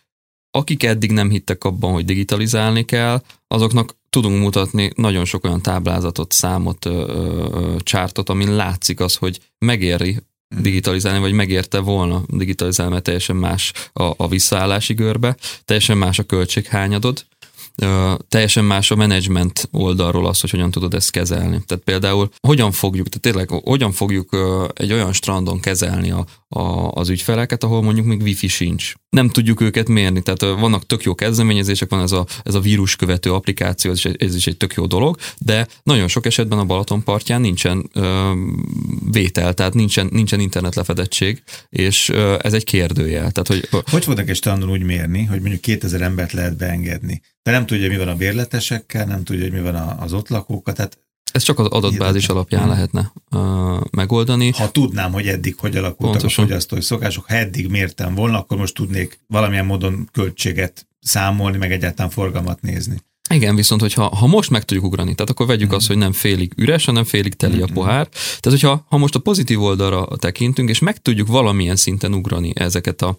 akik 0.56 0.82
eddig 0.82 1.10
nem 1.10 1.30
hittek 1.30 1.64
abban, 1.64 1.92
hogy 1.92 2.04
digitalizálni 2.04 2.84
kell, 2.84 3.22
azoknak 3.48 3.96
tudunk 4.10 4.40
mutatni 4.40 4.90
nagyon 4.94 5.24
sok 5.24 5.44
olyan 5.44 5.62
táblázatot, 5.62 6.32
számot, 6.32 6.88
csártot, 7.78 8.28
amin 8.28 8.54
látszik 8.54 9.00
az, 9.00 9.14
hogy 9.14 9.40
megéri 9.58 10.12
hmm. 10.12 10.62
digitalizálni, 10.62 11.20
vagy 11.20 11.32
megérte 11.32 11.78
volna 11.78 12.22
digitalizálni, 12.26 12.92
mert 12.92 13.04
teljesen 13.04 13.36
más 13.36 13.72
a, 13.92 14.12
a 14.16 14.28
visszaállási 14.28 14.94
görbe, 14.94 15.36
teljesen 15.64 15.98
más 15.98 16.18
a 16.18 16.22
költséghányadod, 16.22 17.26
teljesen 18.28 18.64
más 18.64 18.90
a 18.90 18.96
menedzsment 18.96 19.68
oldalról 19.72 20.26
az, 20.26 20.40
hogy 20.40 20.50
hogyan 20.50 20.70
tudod 20.70 20.94
ezt 20.94 21.10
kezelni. 21.10 21.62
Tehát 21.66 21.84
például 21.84 22.30
hogyan 22.40 22.72
fogjuk, 22.72 23.08
tehát 23.08 23.20
tényleg 23.20 23.62
hogyan 23.64 23.92
fogjuk 23.92 24.36
egy 24.74 24.92
olyan 24.92 25.12
strandon 25.12 25.60
kezelni 25.60 26.10
a, 26.10 26.26
a, 26.48 26.90
az 26.90 27.08
ügyfeleket, 27.08 27.64
ahol 27.64 27.82
mondjuk 27.82 28.06
még 28.06 28.20
wifi 28.20 28.48
sincs. 28.48 28.92
Nem 29.08 29.28
tudjuk 29.28 29.60
őket 29.60 29.88
mérni, 29.88 30.22
tehát 30.22 30.58
vannak 30.60 30.86
tök 30.86 31.02
jó 31.02 31.14
kezdeményezések, 31.14 31.90
van 31.90 32.00
ez 32.00 32.12
a, 32.12 32.26
ez 32.42 32.54
a 32.54 32.60
vírus 32.60 32.96
követő 32.96 33.32
applikáció, 33.32 33.90
ez 33.90 33.96
is, 33.96 34.04
egy, 34.04 34.22
ez 34.22 34.34
is 34.34 34.46
egy 34.46 34.56
tök 34.56 34.74
jó 34.74 34.86
dolog, 34.86 35.16
de 35.38 35.66
nagyon 35.82 36.08
sok 36.08 36.26
esetben 36.26 36.58
a 36.58 36.64
Balaton 36.64 37.02
partján 37.02 37.40
nincsen 37.40 37.90
ö, 37.92 38.32
vétel, 39.10 39.54
tehát 39.54 39.74
nincsen, 39.74 40.08
nincsen 40.10 40.40
internetlefedettség, 40.40 41.42
és 41.68 42.08
ö, 42.08 42.36
ez 42.42 42.52
egy 42.52 42.64
kérdőjel. 42.64 43.30
Tehát, 43.30 43.48
hogy, 43.48 43.82
hogy 43.90 44.04
fognak 44.04 44.28
egy 44.28 44.36
strandon 44.36 44.70
úgy 44.70 44.82
mérni, 44.82 45.24
hogy 45.24 45.40
mondjuk 45.40 45.60
2000 45.60 46.02
embert 46.02 46.32
lehet 46.32 46.56
beengedni? 46.56 47.20
De 47.42 47.50
nem 47.50 47.66
tudja, 47.66 47.88
mi 47.88 47.96
van 47.96 48.08
a 48.08 48.16
bérletesekkel, 48.16 49.04
nem 49.04 49.24
tudja, 49.24 49.42
hogy 49.42 49.52
mi 49.52 49.60
van 49.60 49.74
az 49.74 50.12
ott 50.12 50.28
lakókkal, 50.28 50.74
tehát 50.74 50.98
ez 51.36 51.42
csak 51.42 51.58
az 51.58 51.66
adatbázis 51.66 52.28
alapján 52.28 52.62
hmm. 52.62 52.70
lehetne 52.70 53.12
uh, 53.30 53.80
megoldani. 53.90 54.50
Ha 54.50 54.70
tudnám, 54.70 55.12
hogy 55.12 55.26
eddig 55.26 55.54
hogy 55.58 55.76
alakultak 55.76 56.10
Pontosan. 56.10 56.44
a 56.44 56.46
fogyasztói 56.46 56.80
szokások, 56.80 57.24
ha 57.28 57.34
eddig 57.34 57.68
mértem 57.68 58.14
volna, 58.14 58.38
akkor 58.38 58.58
most 58.58 58.74
tudnék 58.74 59.20
valamilyen 59.26 59.66
módon 59.66 60.08
költséget 60.12 60.86
számolni, 61.00 61.56
meg 61.56 61.72
egyáltalán 61.72 62.10
forgalmat 62.10 62.60
nézni. 62.62 62.96
Igen, 63.30 63.56
viszont 63.56 63.80
hogyha 63.80 64.16
ha 64.16 64.26
most 64.26 64.50
meg 64.50 64.64
tudjuk 64.64 64.86
ugrani, 64.86 65.14
tehát 65.14 65.30
akkor 65.30 65.46
vegyük 65.46 65.70
mm. 65.70 65.74
azt, 65.74 65.86
hogy 65.86 65.96
nem 65.96 66.12
félig 66.12 66.52
üres, 66.56 66.84
hanem 66.84 67.04
félig 67.04 67.34
teli 67.34 67.56
mm. 67.56 67.62
a 67.62 67.66
pohár. 67.72 68.08
Tehát, 68.08 68.60
hogyha 68.60 68.84
ha 68.88 68.96
most 68.96 69.14
a 69.14 69.18
pozitív 69.18 69.62
oldalra 69.62 70.08
tekintünk, 70.16 70.68
és 70.68 70.78
meg 70.78 71.02
tudjuk 71.02 71.28
valamilyen 71.28 71.76
szinten 71.76 72.14
ugrani 72.14 72.52
ezeket 72.54 73.02
a 73.02 73.18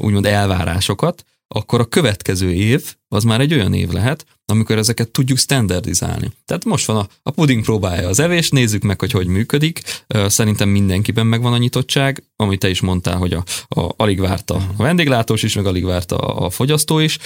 úgymond 0.00 0.26
elvárásokat, 0.26 1.24
akkor 1.48 1.80
a 1.80 1.84
következő 1.84 2.52
év 2.52 2.94
az 3.08 3.24
már 3.24 3.40
egy 3.40 3.54
olyan 3.54 3.74
év 3.74 3.90
lehet, 3.90 4.26
amikor 4.44 4.78
ezeket 4.78 5.08
tudjuk 5.08 5.38
standardizálni. 5.38 6.32
Tehát 6.44 6.64
most 6.64 6.86
van 6.86 6.96
a, 6.96 7.08
a 7.22 7.30
puding 7.30 7.64
próbálja 7.64 8.08
az 8.08 8.20
evés, 8.20 8.50
nézzük 8.50 8.82
meg, 8.82 9.00
hogy 9.00 9.10
hogy 9.10 9.26
működik. 9.26 9.82
Szerintem 10.26 10.68
mindenkiben 10.68 11.26
megvan 11.26 11.52
a 11.52 11.58
nyitottság, 11.58 12.22
amit 12.36 12.60
te 12.60 12.68
is 12.68 12.80
mondtál, 12.80 13.16
hogy 13.16 13.32
a, 13.32 13.44
a, 13.68 13.92
alig 13.96 14.20
várta 14.20 14.54
a 14.54 14.82
vendéglátós 14.82 15.42
is, 15.42 15.54
meg 15.54 15.66
alig 15.66 15.84
várta 15.84 16.16
a 16.16 16.50
fogyasztó 16.50 16.98
is. 16.98 17.18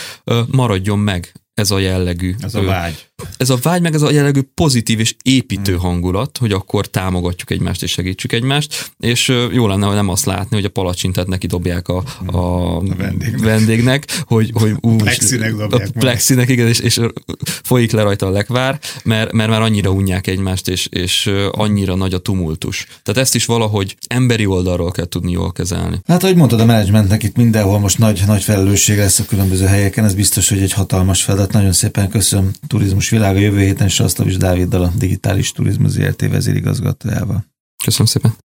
Maradjon 0.47 0.99
meg 0.99 1.33
ez 1.55 1.71
a 1.71 1.79
jellegű. 1.79 2.35
Ez 2.39 2.55
a 2.55 2.63
vágy. 2.63 3.10
Ez 3.37 3.51
a 3.51 3.59
vágy, 3.63 3.83
meg 3.83 3.95
ez 3.95 4.03
a 4.03 4.11
jellegű 4.11 4.41
pozitív 4.55 5.01
és 5.01 5.15
építő 5.23 5.73
hmm. 5.73 5.81
hangulat, 5.81 6.39
hogy 6.39 6.53
akkor 6.53 6.87
támogatjuk 6.87 7.51
egymást 7.51 7.83
és 7.83 7.91
segítsük 7.91 8.33
egymást, 8.33 8.91
és 8.99 9.29
jó 9.53 9.67
lenne, 9.67 9.87
hogy 9.87 9.95
nem 9.95 10.09
azt 10.09 10.25
látni, 10.25 10.57
hogy 10.57 10.65
a 10.65 10.69
palacsintát 10.69 11.27
neki 11.27 11.47
dobják 11.47 11.89
a, 11.89 12.05
a, 12.27 12.37
a 12.37 12.83
vendégnek. 12.97 13.41
vendégnek, 13.41 14.23
hogy, 14.25 14.51
hogy 14.55 14.75
ú, 14.81 14.97
plexinek 14.97 15.55
dobják 15.55 15.89
a 15.95 15.99
plexinek, 15.99 16.49
igen, 16.49 16.67
és, 16.67 16.79
és 16.79 17.01
folyik 17.45 17.91
le 17.91 18.03
rajta 18.03 18.27
a 18.27 18.31
lekvár, 18.31 18.81
mert, 19.05 19.33
mert 19.33 19.51
már 19.51 19.63
annyira 19.63 19.91
unják 19.91 20.27
egymást, 20.27 20.69
és, 20.69 20.87
és 20.87 21.31
annyira 21.51 21.95
nagy 21.95 22.15
a 22.15 22.19
tumultus. 22.19 22.87
Tehát 23.03 23.21
ezt 23.21 23.35
is 23.35 23.45
valahogy 23.45 23.97
emberi 24.07 24.47
oldalról 24.47 24.91
kell 24.91 25.05
tudni 25.05 25.31
jól 25.31 25.53
kezelni. 25.53 26.01
Hát, 26.07 26.23
ahogy 26.23 26.37
mondtad, 26.37 26.61
a 26.61 26.65
menedzsmentnek 26.65 27.23
itt 27.23 27.37
mindenhol 27.37 27.79
most 27.79 27.99
nagy, 27.99 28.23
nagy 28.27 28.43
felelősség 28.43 28.97
lesz 28.97 29.19
a 29.19 29.25
különböző 29.25 29.67
helyeken, 29.67 30.05
ez 30.05 30.15
biztos, 30.15 30.49
hogy 30.49 30.63
egy 30.63 30.73
hatalmas 30.73 31.23
feladat. 31.23 31.53
Nagyon 31.53 31.73
szépen 31.73 32.09
köszönöm 32.09 32.51
Turizmus 32.67 33.10
Világa 33.11 33.39
jövő 33.39 33.59
héten 33.59 33.89
Sasztavis 33.89 34.37
Dáviddal 34.37 34.83
a 34.83 34.93
Digitális 34.99 35.53
Turizmus 35.53 35.91
ZRT 35.91 36.29
vezérigazgatójával. 36.29 37.45
Köszönöm 37.85 38.07
szépen. 38.07 38.35